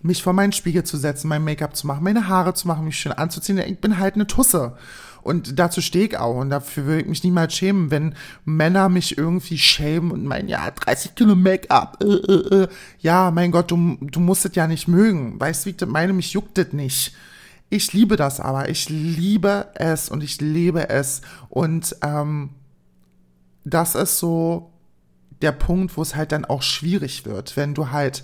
mich 0.01 0.23
vor 0.23 0.33
meinen 0.33 0.51
Spiegel 0.51 0.83
zu 0.83 0.97
setzen, 0.97 1.27
mein 1.27 1.43
Make-up 1.43 1.75
zu 1.75 1.85
machen, 1.85 2.03
meine 2.03 2.27
Haare 2.27 2.55
zu 2.55 2.67
machen, 2.67 2.85
mich 2.85 2.97
schön 2.97 3.11
anzuziehen. 3.11 3.59
Ich 3.59 3.79
bin 3.79 3.99
halt 3.99 4.15
eine 4.15 4.25
Tusse. 4.25 4.77
Und 5.21 5.59
dazu 5.59 5.79
stehe 5.79 6.07
ich 6.07 6.17
auch. 6.17 6.37
Und 6.37 6.49
dafür 6.49 6.85
würde 6.85 7.01
ich 7.01 7.07
mich 7.07 7.23
niemals 7.23 7.53
schämen, 7.53 7.91
wenn 7.91 8.15
Männer 8.45 8.89
mich 8.89 9.15
irgendwie 9.19 9.59
schämen 9.59 10.09
und 10.09 10.25
meinen, 10.25 10.47
ja, 10.47 10.71
30 10.71 11.13
Kilo 11.13 11.35
Make-up. 11.35 12.03
Äh, 12.03 12.05
äh, 12.07 12.63
äh. 12.63 12.67
Ja, 12.97 13.29
mein 13.29 13.51
Gott, 13.51 13.69
du, 13.69 13.97
du 14.01 14.19
musst 14.19 14.43
es 14.45 14.55
ja 14.55 14.65
nicht 14.65 14.87
mögen. 14.87 15.39
Weißt 15.39 15.67
du, 15.67 15.69
wie 15.69 15.75
ich 15.79 15.85
meine, 15.87 16.13
mich 16.13 16.33
juckt 16.33 16.57
es 16.57 16.73
nicht. 16.73 17.13
Ich 17.69 17.93
liebe 17.93 18.15
das 18.15 18.39
aber. 18.39 18.69
Ich 18.69 18.89
liebe 18.89 19.67
es 19.75 20.09
und 20.09 20.23
ich 20.23 20.41
liebe 20.41 20.89
es. 20.89 21.21
Und 21.49 21.95
ähm, 22.01 22.55
das 23.63 23.95
ist 23.95 24.19
so 24.19 24.71
der 25.41 25.51
Punkt, 25.51 25.95
wo 25.97 26.01
es 26.01 26.15
halt 26.15 26.31
dann 26.31 26.45
auch 26.45 26.61
schwierig 26.61 27.25
wird, 27.25 27.55
wenn 27.55 27.73
du 27.73 27.91
halt 27.91 28.23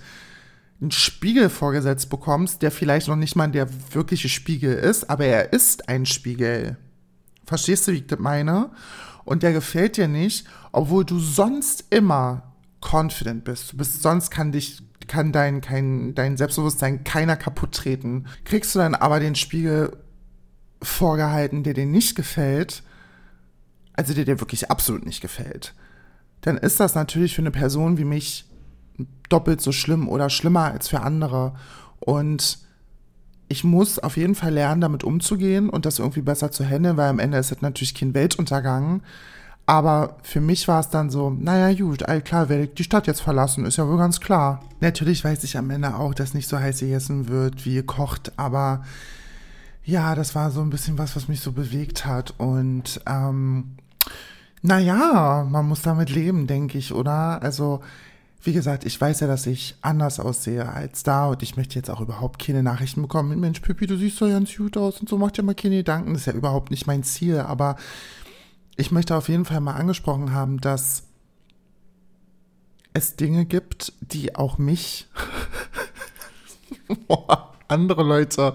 einen 0.82 0.92
Spiegel 0.92 1.50
vorgesetzt 1.50 2.10
bekommst, 2.10 2.62
der 2.62 2.72
vielleicht 2.72 3.08
noch 3.08 3.15
nicht 3.15 3.36
mal 3.36 3.48
der 3.48 3.68
wirkliche 3.94 4.30
Spiegel 4.30 4.74
ist, 4.74 5.10
aber 5.10 5.25
er 5.25 5.54
ist 5.54 5.88
ein 5.88 6.06
Spiegel. 6.06 6.77
Verstehst 7.46 7.88
du, 7.88 7.94
wie 7.94 7.98
ich 7.98 8.08
das 8.08 8.20
meine? 8.20 8.72
Und 9.24 9.44
der 9.44 9.54
gefällt 9.54 9.98
dir 9.98 10.08
nicht, 10.08 10.46
obwohl 10.72 11.06
du 11.06 11.20
sonst 11.20 11.86
immer 11.89 12.54
confident 12.82 13.44
bist. 13.44 13.74
Du 13.74 13.77
bist, 13.77 14.01
sonst 14.01 14.30
kann 14.30 14.51
dich, 14.51 14.84
kann 15.08 15.32
dein, 15.32 15.62
kein, 15.62 16.13
dein 16.13 16.38
Selbstbewusstsein 16.38 17.04
keiner 17.04 17.36
kaputt 17.38 17.74
treten. 17.74 18.25
Kriegst 18.44 18.75
du 18.75 18.80
dann 18.80 18.96
aber 18.96 19.20
den 19.20 19.36
Spiegel 19.36 19.98
vorgehalten, 20.82 21.63
der 21.63 21.74
dir 21.74 21.86
nicht 21.86 22.15
gefällt, 22.15 22.84
also 23.96 24.14
der 24.14 24.25
dir 24.25 24.40
wirklich 24.40 24.70
absolut 24.70 25.06
nicht 25.06 25.22
gefällt, 25.22 25.74
dann 26.42 26.58
ist 26.58 26.80
das 26.80 26.96
natürlich 26.96 27.36
für 27.36 27.42
eine 27.42 27.52
Person 27.52 27.98
wie 27.98 28.06
mich 28.06 28.46
doppelt 29.30 29.62
so 29.62 29.72
schlimm 29.72 30.08
oder 30.08 30.30
schlimmer 30.30 30.66
als 30.66 30.88
für 30.88 31.02
andere. 31.02 31.54
Und 32.00 32.60
ich 33.48 33.64
muss 33.64 34.00
auf 34.00 34.18
jeden 34.18 34.36
Fall 34.36 34.54
lernen, 34.54 34.82
damit 34.82 35.04
umzugehen 35.04 35.70
und 35.70 35.86
das 35.86 36.00
irgendwie 36.00 36.22
besser 36.22 36.52
zu 36.52 36.64
handeln, 36.64 36.98
weil 36.98 37.10
am 37.10 37.20
Ende 37.20 37.38
ist 37.38 37.52
es 37.52 37.62
natürlich 37.62 37.96
kein 37.96 38.14
Weltuntergang. 38.14 39.02
Aber 39.68 40.18
für 40.22 40.42
mich 40.42 40.68
war 40.68 40.80
es 40.80 40.90
dann 40.90 41.10
so, 41.10 41.32
naja, 41.32 41.75
gut, 41.75 42.04
all 42.04 42.22
klar, 42.22 42.50
werde 42.50 42.66
ich 42.66 42.74
die 42.75 42.84
Stadt 42.84 43.08
jetzt 43.08 43.22
verlassen, 43.22 43.66
ist 43.66 43.78
ja 43.78 43.88
wohl 43.88 43.98
ganz 43.98 44.20
klar. 44.20 44.63
Natürlich 44.80 45.24
weiß 45.24 45.43
ich 45.43 45.58
am 45.58 45.72
Ende 45.72 45.96
auch, 45.96 46.13
dass 46.13 46.36
nicht 46.36 46.48
so 46.48 46.60
heiß 46.60 46.82
gegessen 46.82 47.28
wird, 47.28 47.65
wie 47.65 47.74
gekocht, 47.74 48.32
aber 48.38 48.84
ja, 49.84 50.15
das 50.15 50.36
war 50.36 50.52
so 50.52 50.62
ein 50.62 50.69
bisschen 50.69 50.98
was, 50.98 51.15
was 51.15 51.28
mich 51.28 51.41
so 51.41 51.52
bewegt 51.52 52.06
hat. 52.06 52.34
Und 52.38 53.02
ähm, 53.06 53.76
naja, 54.65 55.47
man 55.49 55.67
muss 55.67 55.84
damit 55.84 56.10
leben, 56.10 56.47
denke 56.47 56.80
ich, 56.80 56.91
oder? 56.91 57.41
Also, 57.43 57.82
wie 58.41 58.54
gesagt, 58.54 58.84
ich 58.84 58.99
weiß 58.99 59.19
ja, 59.19 59.28
dass 59.28 59.45
ich 59.45 59.75
anders 59.82 60.19
aussehe 60.19 60.67
als 60.67 61.04
da 61.04 61.28
und 61.28 61.43
ich 61.43 61.56
möchte 61.56 61.75
jetzt 61.75 61.89
auch 61.89 62.01
überhaupt 62.01 62.43
keine 62.43 62.63
Nachrichten 62.63 63.04
bekommen. 63.04 63.39
Mensch, 63.39 63.60
Pippi, 63.60 63.86
du 63.86 63.95
siehst 63.95 64.19
doch 64.21 64.28
ganz 64.28 64.56
gut 64.56 64.75
aus 64.75 64.99
und 64.99 65.08
so, 65.08 65.17
mach 65.19 65.32
dir 65.32 65.43
mal 65.43 65.54
keine 65.54 65.78
Gedanken. 65.78 66.13
Das 66.13 66.21
ist 66.21 66.28
ja 66.28 66.34
überhaupt 66.34 66.71
nicht 66.71 66.88
mein 66.88 67.04
Ziel, 67.04 67.39
aber 67.39 67.75
ich 68.75 68.91
möchte 68.91 69.15
auf 69.15 69.30
jeden 69.30 69.45
Fall 69.45 69.62
mal 69.62 69.75
angesprochen 69.75 70.32
haben, 70.34 70.60
dass 70.60 71.04
es 72.93 73.15
Dinge 73.15 73.45
gibt, 73.45 73.93
die 73.99 74.36
auch 74.36 74.58
mich, 74.58 75.08
andere 77.67 78.04
Leute, 78.04 78.54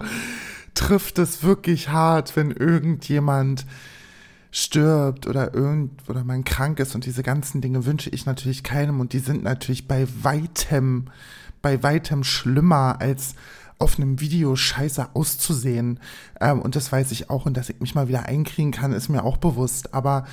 trifft 0.73 1.19
es 1.19 1.43
wirklich 1.43 1.89
hart, 1.89 2.35
wenn 2.35 2.51
irgendjemand 2.51 3.65
stirbt 4.51 5.27
oder 5.27 5.53
irgend 5.53 6.07
oder 6.09 6.23
man 6.23 6.43
krank 6.43 6.79
ist 6.79 6.93
und 6.93 7.05
diese 7.05 7.23
ganzen 7.23 7.61
Dinge 7.61 7.85
wünsche 7.85 8.09
ich 8.09 8.25
natürlich 8.25 8.63
keinem 8.63 8.99
und 8.99 9.13
die 9.13 9.19
sind 9.19 9.43
natürlich 9.43 9.87
bei 9.87 10.07
weitem 10.21 11.05
bei 11.61 11.81
weitem 11.83 12.23
schlimmer 12.23 12.97
als 12.99 13.35
auf 13.81 13.97
einem 13.97 14.19
Video 14.19 14.55
scheiße 14.55 15.15
auszusehen. 15.15 15.99
Ähm, 16.39 16.61
und 16.61 16.75
das 16.75 16.91
weiß 16.91 17.11
ich 17.11 17.29
auch 17.29 17.45
und 17.45 17.57
dass 17.57 17.69
ich 17.69 17.79
mich 17.79 17.95
mal 17.95 18.07
wieder 18.07 18.25
einkriegen 18.25 18.71
kann 18.71 18.93
ist 18.93 19.09
mir 19.09 19.23
auch 19.23 19.37
bewusst. 19.37 19.93
Aber 19.93 20.25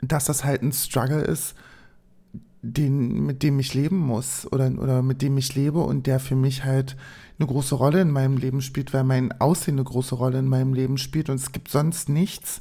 dass 0.00 0.26
das 0.26 0.44
halt 0.44 0.62
ein 0.62 0.72
Struggle 0.72 1.22
ist 1.22 1.54
den 2.72 3.26
mit 3.26 3.42
dem 3.42 3.58
ich 3.58 3.74
leben 3.74 3.98
muss 3.98 4.50
oder 4.50 4.70
oder 4.78 5.02
mit 5.02 5.22
dem 5.22 5.36
ich 5.38 5.54
lebe 5.54 5.80
und 5.80 6.06
der 6.06 6.20
für 6.20 6.36
mich 6.36 6.64
halt 6.64 6.96
eine 7.38 7.46
große 7.46 7.74
Rolle 7.74 8.00
in 8.00 8.10
meinem 8.10 8.36
Leben 8.36 8.62
spielt, 8.62 8.94
weil 8.94 9.04
mein 9.04 9.32
Aussehen 9.40 9.74
eine 9.74 9.84
große 9.84 10.14
Rolle 10.14 10.38
in 10.38 10.48
meinem 10.48 10.74
Leben 10.74 10.98
spielt 10.98 11.28
und 11.28 11.36
es 11.36 11.52
gibt 11.52 11.68
sonst 11.68 12.08
nichts, 12.08 12.60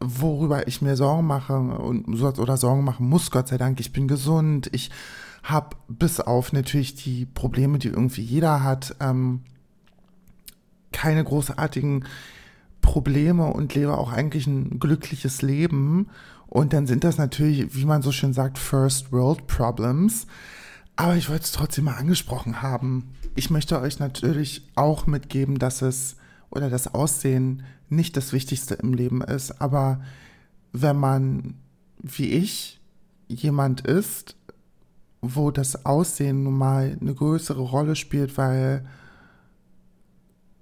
worüber 0.00 0.66
ich 0.66 0.82
mir 0.82 0.96
Sorgen 0.96 1.26
mache 1.26 1.56
und 1.56 2.08
oder 2.22 2.56
Sorgen 2.56 2.84
machen 2.84 3.08
muss, 3.08 3.30
Gott 3.30 3.48
sei 3.48 3.58
Dank. 3.58 3.80
Ich 3.80 3.92
bin 3.92 4.08
gesund, 4.08 4.68
ich 4.72 4.90
habe 5.42 5.76
bis 5.88 6.20
auf 6.20 6.52
natürlich 6.52 6.94
die 6.94 7.26
Probleme, 7.26 7.78
die 7.78 7.88
irgendwie 7.88 8.22
jeder 8.22 8.62
hat, 8.62 8.96
ähm, 9.00 9.42
keine 10.92 11.22
großartigen 11.22 12.04
Probleme 12.80 13.46
und 13.46 13.74
lebe 13.74 13.96
auch 13.96 14.12
eigentlich 14.12 14.46
ein 14.46 14.78
glückliches 14.78 15.42
Leben. 15.42 16.08
Und 16.54 16.72
dann 16.72 16.86
sind 16.86 17.02
das 17.02 17.18
natürlich, 17.18 17.74
wie 17.74 17.84
man 17.84 18.00
so 18.00 18.12
schön 18.12 18.32
sagt, 18.32 18.58
First 18.58 19.10
World 19.10 19.48
Problems. 19.48 20.28
Aber 20.94 21.16
ich 21.16 21.28
wollte 21.28 21.42
es 21.42 21.50
trotzdem 21.50 21.86
mal 21.86 21.96
angesprochen 21.96 22.62
haben. 22.62 23.10
Ich 23.34 23.50
möchte 23.50 23.80
euch 23.80 23.98
natürlich 23.98 24.64
auch 24.76 25.08
mitgeben, 25.08 25.58
dass 25.58 25.82
es 25.82 26.14
oder 26.50 26.70
das 26.70 26.94
Aussehen 26.94 27.64
nicht 27.88 28.16
das 28.16 28.32
Wichtigste 28.32 28.74
im 28.74 28.94
Leben 28.94 29.20
ist. 29.20 29.60
Aber 29.60 30.00
wenn 30.72 30.96
man, 30.96 31.54
wie 31.98 32.28
ich, 32.28 32.80
jemand 33.26 33.80
ist, 33.80 34.36
wo 35.22 35.50
das 35.50 35.84
Aussehen 35.84 36.44
nun 36.44 36.56
mal 36.56 36.96
eine 37.00 37.14
größere 37.14 37.62
Rolle 37.62 37.96
spielt, 37.96 38.38
weil 38.38 38.86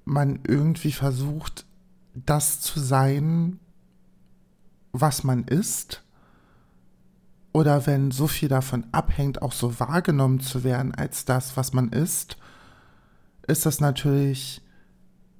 man 0.06 0.40
irgendwie 0.48 0.92
versucht, 0.92 1.66
das 2.14 2.62
zu 2.62 2.80
sein, 2.80 3.58
was 4.92 5.24
man 5.24 5.44
ist, 5.44 6.02
oder 7.52 7.86
wenn 7.86 8.10
so 8.10 8.26
viel 8.26 8.48
davon 8.48 8.86
abhängt, 8.92 9.42
auch 9.42 9.52
so 9.52 9.78
wahrgenommen 9.78 10.40
zu 10.40 10.64
werden 10.64 10.94
als 10.94 11.24
das, 11.24 11.56
was 11.56 11.72
man 11.72 11.90
ist, 11.90 12.38
ist 13.46 13.66
das 13.66 13.80
natürlich 13.80 14.62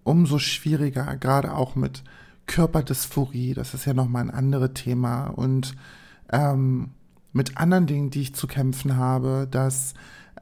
umso 0.04 0.38
schwieriger, 0.38 1.16
gerade 1.16 1.54
auch 1.54 1.74
mit 1.74 2.02
Körperdysphorie, 2.46 3.54
das 3.54 3.72
ist 3.72 3.86
ja 3.86 3.94
nochmal 3.94 4.22
ein 4.24 4.30
anderes 4.30 4.72
Thema 4.74 5.26
und 5.26 5.74
ähm, 6.30 6.90
mit 7.32 7.56
anderen 7.56 7.86
Dingen, 7.86 8.10
die 8.10 8.20
ich 8.20 8.34
zu 8.34 8.46
kämpfen 8.46 8.96
habe, 8.96 9.48
das 9.50 9.94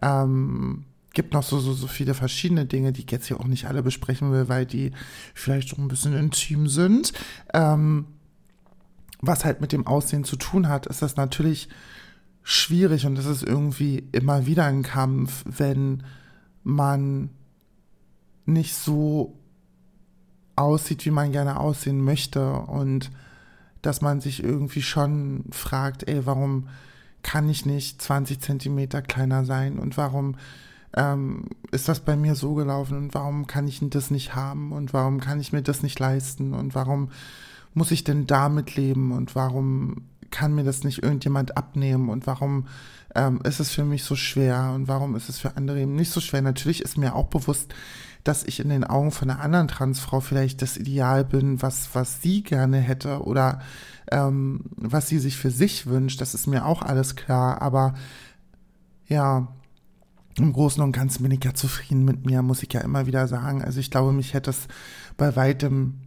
ähm, 0.03 0.87
gibt 1.13 1.35
noch 1.35 1.43
so, 1.43 1.61
so, 1.61 1.73
so 1.73 1.87
viele 1.87 2.15
verschiedene 2.15 2.67
Dinge, 2.67 2.93
die 2.93 3.03
ich 3.03 3.11
jetzt 3.11 3.27
hier 3.27 3.39
auch 3.39 3.47
nicht 3.47 3.67
alle 3.67 3.83
besprechen 3.83 4.33
will, 4.33 4.49
weil 4.49 4.67
die 4.67 4.93
vielleicht 5.35 5.69
so 5.69 5.77
ein 5.81 5.89
bisschen 5.89 6.15
intim 6.15 6.67
sind. 6.67 7.13
Ähm, 7.53 8.07
was 9.21 9.45
halt 9.45 9.61
mit 9.61 9.73
dem 9.73 9.87
Aussehen 9.87 10.25
zu 10.25 10.37
tun 10.37 10.69
hat, 10.69 10.87
ist 10.87 11.03
das 11.03 11.17
natürlich 11.17 11.69
schwierig 12.43 13.07
und 13.07 13.19
es 13.19 13.27
ist 13.27 13.43
irgendwie 13.43 14.09
immer 14.13 14.47
wieder 14.47 14.65
ein 14.65 14.83
Kampf, 14.83 15.45
wenn 15.47 16.03
man 16.63 17.31
nicht 18.47 18.75
so 18.75 19.39
aussieht, 20.57 21.05
wie 21.05 21.11
man 21.11 21.33
gerne 21.33 21.59
aussehen 21.59 22.03
möchte 22.03 22.53
und 22.53 23.11
dass 23.83 24.01
man 24.01 24.21
sich 24.21 24.43
irgendwie 24.43 24.83
schon 24.83 25.45
fragt, 25.51 26.09
ey, 26.09 26.27
warum 26.27 26.69
kann 27.23 27.49
ich 27.49 27.67
nicht 27.67 28.01
20 28.01 28.41
Zentimeter 28.41 29.03
kleiner 29.03 29.45
sein 29.45 29.79
und 29.79 29.97
warum 29.97 30.37
ähm, 30.97 31.45
ist 31.71 31.89
das 31.89 32.01
bei 32.01 32.17
mir 32.17 32.35
so 32.35 32.55
gelaufen 32.55 32.97
und 32.97 33.15
warum 33.15 33.47
kann 33.47 33.69
ich 33.69 33.81
das 33.91 34.11
nicht 34.11 34.35
haben 34.35 34.73
und 34.73 34.93
warum 34.93 35.21
kann 35.21 35.41
ich 35.41 35.53
mir 35.53 35.63
das 35.63 35.83
nicht 35.83 35.99
leisten 35.99 36.53
und 36.53 36.75
warum 36.75 37.11
muss 37.75 37.91
ich 37.91 38.05
denn 38.05 38.27
damit 38.27 38.77
leben 38.77 39.13
und 39.13 39.35
warum 39.35 40.09
kann 40.31 40.55
mir 40.55 40.65
das 40.65 40.85
nicht 40.85 41.03
irgendjemand 41.03 41.57
abnehmen 41.57 42.09
und 42.09 42.27
warum 42.27 42.67
ähm, 43.15 43.41
ist 43.45 43.61
es 43.61 43.71
für 43.71 43.85
mich 43.85 44.05
so 44.05 44.15
schwer 44.15 44.73
und 44.75 44.89
warum 44.89 45.17
ist 45.17 45.29
es 45.29 45.39
für 45.39 45.57
andere 45.57 45.81
eben 45.81 45.95
nicht 45.95 46.11
so 46.11 46.21
schwer. 46.21 46.43
Natürlich 46.43 46.83
ist 46.83 46.97
mir 46.97 47.15
auch 47.15 47.27
bewusst, 47.27 47.75
dass 48.25 48.45
ich 48.45 48.61
in 48.61 48.69
den 48.69 48.85
Augen 48.85 49.11
von 49.11 49.31
einer 49.31 49.41
anderen 49.41 49.69
Transfrau 49.69 50.21
vielleicht 50.21 50.63
das 50.63 50.77
Ideal 50.77 51.25
bin, 51.25 51.63
was, 51.63 51.89
was 51.95 52.23
sie 52.23 52.43
gerne 52.43 52.79
hätte 52.79 53.23
oder 53.23 53.61
ähm, 54.13 54.61
was 54.77 55.09
sie 55.09 55.19
sich 55.19 55.37
für 55.37 55.51
sich 55.51 55.87
wünscht. 55.87 56.21
Das 56.21 56.35
ist 56.35 56.47
mir 56.47 56.67
auch 56.67 56.83
alles 56.83 57.17
klar. 57.17 57.63
Aber 57.63 57.95
ja, 59.07 59.49
im 60.37 60.53
Großen 60.53 60.83
und 60.83 60.93
Ganzen 60.93 61.23
bin 61.23 61.33
ich 61.33 61.45
ja 61.45 61.55
zufrieden 61.55 62.05
mit 62.05 62.27
mir, 62.27 62.43
muss 62.43 62.63
ich 62.63 62.73
ja 62.73 62.81
immer 62.81 63.07
wieder 63.07 63.27
sagen. 63.27 63.63
Also 63.63 63.81
ich 63.81 63.91
glaube, 63.91 64.13
mich 64.13 64.35
hätte 64.35 64.51
es 64.51 64.69
bei 65.17 65.35
weitem 65.35 66.01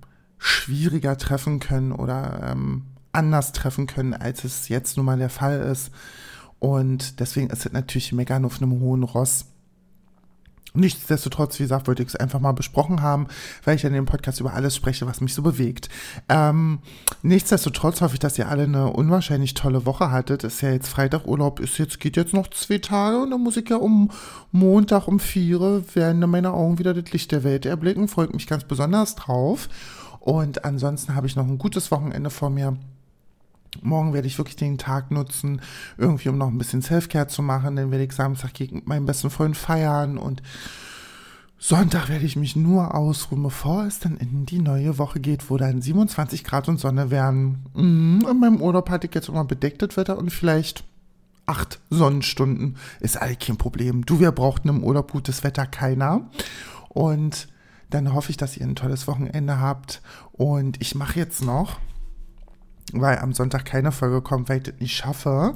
schwieriger 0.44 1.18
treffen 1.18 1.62
können 1.62 1.94
oder 1.94 2.52
ähm, 2.52 2.84
anders 3.14 3.54
treffen 3.54 3.88
können, 3.88 4.14
als 4.14 4.44
es 4.44 4.68
jetzt 4.68 4.98
nun 4.98 5.06
mal 5.06 5.18
der 5.18 5.30
Fall 5.30 5.62
ist. 5.62 5.90
Und 6.60 7.22
deswegen 7.22 7.50
ist 7.50 7.66
es 7.66 7.72
natürlich 7.72 8.12
meckern 8.12 8.44
auf 8.44 8.62
einem 8.62 8.80
hohen 8.82 9.04
Ross. 9.04 9.46
Nichtsdestotrotz, 10.74 11.60
wie 11.60 11.64
gesagt, 11.64 11.88
wollte 11.88 12.04
ich 12.04 12.10
es 12.10 12.16
einfach 12.16 12.42
mal 12.42 12.52
besprochen 12.52 13.02
haben, 13.02 13.28
weil 13.64 13.76
ich 13.76 13.86
in 13.86 13.94
dem 13.94 14.06
Podcast 14.06 14.42
über 14.42 14.54
alles 14.54 14.76
spreche, 14.76 15.06
was 15.06 15.22
mich 15.22 15.34
so 15.34 15.44
bewegt. 15.44 15.88
Ähm, 16.28 16.80
nichtsdestotrotz 17.22 18.02
hoffe 18.02 18.16
ich, 18.16 18.20
dass 18.20 18.40
ihr 18.40 18.50
alle 18.50 18.64
eine 18.64 18.92
unwahrscheinlich 18.92 19.54
tolle 19.54 19.86
Woche 19.86 20.12
hattet. 20.12 20.44
Ist 20.44 20.62
ja 20.62 20.72
jetzt 20.72 20.90
Freitag 20.90 21.26
Urlaub, 21.26 21.60
ist 21.62 21.78
jetzt, 21.78 22.00
geht 22.00 22.18
jetzt 22.18 22.34
noch 22.34 22.50
zwei 22.50 22.80
Tage 22.80 23.22
und 23.22 23.32
dann 23.32 23.42
muss 23.42 23.56
ich 23.56 23.70
ja 23.70 23.78
um 23.78 24.10
Montag 24.52 25.08
um 25.08 25.20
vier 25.20 25.84
werden 25.94 26.30
meine 26.30 26.52
Augen 26.52 26.80
wieder 26.80 26.94
das 26.94 27.14
Licht 27.14 27.32
der 27.32 27.46
Welt 27.46 27.66
erblicken. 27.66 28.10
Freut 28.10 28.34
mich 28.34 28.48
ganz 28.48 28.66
besonders 28.66 29.16
drauf. 29.16 29.70
Und 30.24 30.64
ansonsten 30.64 31.16
habe 31.16 31.28
ich 31.28 31.36
noch 31.36 31.46
ein 31.46 31.58
gutes 31.58 31.92
Wochenende 31.92 32.30
vor 32.30 32.50
mir. 32.50 32.78
Morgen 33.82 34.14
werde 34.14 34.26
ich 34.26 34.38
wirklich 34.38 34.56
den 34.56 34.78
Tag 34.78 35.12
nutzen, 35.12 35.60
irgendwie 35.98 36.30
um 36.30 36.38
noch 36.38 36.48
ein 36.48 36.58
bisschen 36.58 36.82
Selfcare 36.82 37.28
zu 37.28 37.42
machen. 37.42 37.76
Dann 37.76 37.92
werde 37.92 38.06
ich 38.06 38.14
Samstag 38.14 38.54
gegen 38.54 38.84
meinen 38.86 39.06
besten 39.06 39.30
Freund 39.30 39.58
feiern 39.58 40.18
und 40.18 40.42
Sonntag 41.58 42.08
werde 42.08 42.26
ich 42.26 42.38
mich 42.38 42.56
nur 42.56 42.96
ausruhen, 42.96 43.44
bevor 43.44 43.84
es 43.84 44.00
dann 44.00 44.16
in 44.16 44.46
die 44.46 44.60
neue 44.60 44.98
Woche 44.98 45.20
geht, 45.20 45.50
wo 45.50 45.58
dann 45.58 45.82
27 45.82 46.46
Grad 46.46 46.70
und 46.70 46.80
Sonne 46.80 47.12
werden. 47.12 47.66
Mhm, 47.74 48.26
in 48.32 48.40
meinem 48.40 48.62
Urlaub 48.62 48.90
hatte 48.90 49.08
ich 49.08 49.16
jetzt 49.16 49.28
immer 49.28 49.44
bedecktes 49.44 49.98
Wetter 49.98 50.18
und 50.18 50.30
vielleicht 50.30 50.86
acht 51.46 51.82
Sonnenstunden. 51.90 52.78
Ist 53.02 53.22
eigentlich 53.22 53.40
kein 53.40 53.58
Problem. 53.58 54.06
Du, 54.06 54.22
wer 54.22 54.32
braucht 54.32 54.64
in 54.64 54.70
einem 54.70 54.86
Urlaub 54.86 55.12
gutes 55.12 55.44
Wetter? 55.44 55.66
Keiner. 55.66 56.30
Und 56.88 57.50
dann 57.94 58.14
hoffe 58.14 58.32
ich, 58.32 58.38
dass 58.38 58.58
ihr 58.58 58.66
ein 58.66 58.76
tolles 58.76 59.08
Wochenende 59.08 59.60
habt. 59.60 60.02
Und 60.32 60.82
ich 60.82 60.96
mache 60.96 61.20
jetzt 61.20 61.44
noch 61.44 61.80
weil 62.92 63.20
am 63.20 63.34
Sonntag 63.34 63.66
keine 63.66 63.92
Folge 63.92 64.22
kommt, 64.22 64.50
weil 64.50 64.58
ich 64.58 64.64
das 64.64 64.80
nicht 64.80 64.96
schaffe, 64.96 65.56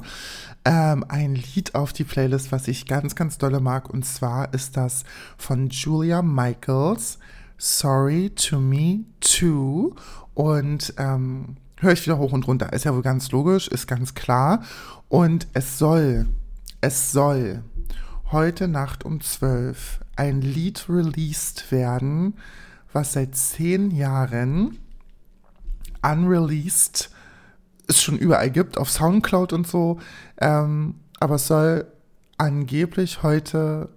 ähm, 0.64 1.04
ein 1.08 1.34
Lied 1.34 1.74
auf 1.74 1.92
die 1.92 2.04
Playlist, 2.04 2.52
was 2.52 2.68
ich 2.68 2.86
ganz, 2.86 3.14
ganz 3.14 3.38
dolle 3.38 3.60
mag. 3.60 3.88
Und 3.90 4.04
zwar 4.04 4.52
ist 4.54 4.76
das 4.76 5.04
von 5.36 5.68
Julia 5.68 6.22
Michaels, 6.22 7.18
Sorry 7.56 8.30
to 8.30 8.58
Me 8.60 9.04
Too. 9.20 9.94
Und 10.34 10.94
ähm, 10.98 11.56
höre 11.76 11.92
ich 11.92 12.04
wieder 12.06 12.18
hoch 12.18 12.32
und 12.32 12.46
runter. 12.46 12.72
Ist 12.72 12.84
ja 12.84 12.94
wohl 12.94 13.02
ganz 13.02 13.30
logisch, 13.30 13.68
ist 13.68 13.86
ganz 13.86 14.14
klar. 14.14 14.62
Und 15.08 15.46
es 15.52 15.78
soll, 15.78 16.28
es 16.80 17.12
soll 17.12 17.62
heute 18.30 18.68
Nacht 18.68 19.04
um 19.04 19.20
12 19.20 20.00
ein 20.18 20.40
Lied 20.40 20.86
released 20.88 21.70
werden, 21.70 22.34
was 22.92 23.12
seit 23.12 23.36
zehn 23.36 23.90
Jahren 23.92 24.78
unreleased 26.02 27.10
es 27.86 28.02
schon 28.02 28.18
überall 28.18 28.50
gibt, 28.50 28.78
auf 28.78 28.90
Soundcloud 28.90 29.52
und 29.52 29.66
so. 29.66 29.98
Ähm, 30.38 30.96
aber 31.20 31.36
es 31.36 31.46
soll 31.46 31.86
angeblich 32.36 33.22
heute, 33.22 33.90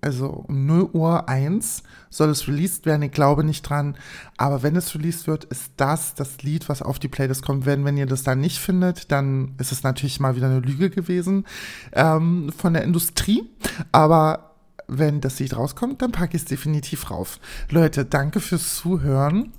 also 0.00 0.28
um 0.28 0.66
0 0.66 0.90
Uhr 0.92 1.28
1 1.28 1.82
soll 2.08 2.30
es 2.30 2.46
released 2.46 2.86
werden. 2.86 3.02
Ich 3.02 3.12
glaube 3.12 3.42
nicht 3.42 3.62
dran. 3.62 3.96
Aber 4.36 4.62
wenn 4.62 4.76
es 4.76 4.94
released 4.94 5.26
wird, 5.26 5.44
ist 5.44 5.72
das 5.76 6.14
das 6.14 6.42
Lied, 6.42 6.68
was 6.68 6.82
auf 6.82 6.98
die 6.98 7.08
Playlist 7.08 7.44
kommt. 7.44 7.66
Wenn, 7.66 7.84
wenn 7.84 7.96
ihr 7.96 8.06
das 8.06 8.22
da 8.22 8.34
nicht 8.34 8.58
findet, 8.58 9.10
dann 9.10 9.54
ist 9.58 9.72
es 9.72 9.82
natürlich 9.82 10.20
mal 10.20 10.36
wieder 10.36 10.46
eine 10.46 10.60
Lüge 10.60 10.88
gewesen 10.88 11.46
ähm, 11.92 12.52
von 12.56 12.74
der 12.74 12.84
Industrie. 12.84 13.50
Aber 13.92 14.53
wenn 14.86 15.20
das 15.20 15.38
Lied 15.38 15.56
rauskommt, 15.56 16.02
dann 16.02 16.12
packe 16.12 16.36
ich 16.36 16.42
es 16.42 16.48
definitiv 16.48 17.10
rauf. 17.10 17.38
Leute, 17.70 18.04
danke 18.04 18.40
fürs 18.40 18.76
Zuhören. 18.76 19.52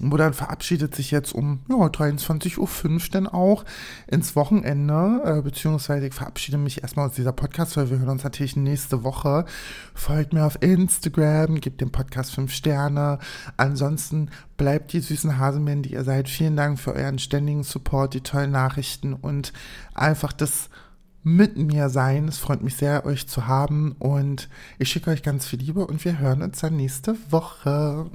Modern 0.00 0.32
verabschiedet 0.32 0.94
sich 0.94 1.10
jetzt 1.10 1.34
um 1.34 1.60
ja, 1.68 1.76
23.05 1.76 2.58
Uhr 2.58 3.00
dann 3.10 3.26
auch 3.26 3.64
ins 4.06 4.36
Wochenende, 4.36 5.20
äh, 5.24 5.42
beziehungsweise 5.42 6.06
ich 6.06 6.14
verabschiede 6.14 6.58
mich 6.58 6.82
erstmal 6.82 7.08
aus 7.08 7.14
dieser 7.14 7.32
Podcast, 7.32 7.76
weil 7.76 7.90
wir 7.90 7.98
hören 7.98 8.10
uns 8.10 8.24
natürlich 8.24 8.56
nächste 8.56 9.02
Woche. 9.02 9.44
Folgt 9.94 10.32
mir 10.32 10.46
auf 10.46 10.62
Instagram, 10.62 11.60
gebt 11.60 11.80
dem 11.80 11.90
Podcast 11.90 12.34
5 12.34 12.52
Sterne. 12.52 13.18
Ansonsten 13.56 14.30
bleibt 14.56 14.92
die 14.92 15.00
süßen 15.00 15.38
Hasenmännchen, 15.38 15.82
die 15.82 15.92
ihr 15.94 16.04
seid. 16.04 16.28
Vielen 16.28 16.56
Dank 16.56 16.78
für 16.78 16.94
euren 16.94 17.18
ständigen 17.18 17.64
Support, 17.64 18.14
die 18.14 18.22
tollen 18.22 18.52
Nachrichten 18.52 19.12
und 19.12 19.52
einfach 19.94 20.32
das 20.32 20.70
mit 21.22 21.56
mir 21.56 21.88
sein. 21.88 22.28
Es 22.28 22.38
freut 22.38 22.62
mich 22.62 22.76
sehr, 22.76 23.04
euch 23.04 23.28
zu 23.28 23.46
haben 23.46 23.94
und 23.98 24.48
ich 24.78 24.88
schicke 24.88 25.10
euch 25.10 25.22
ganz 25.22 25.46
viel 25.46 25.58
Liebe 25.58 25.86
und 25.86 26.04
wir 26.04 26.18
hören 26.18 26.42
uns 26.42 26.60
dann 26.60 26.76
nächste 26.76 27.16
Woche. 27.30 28.10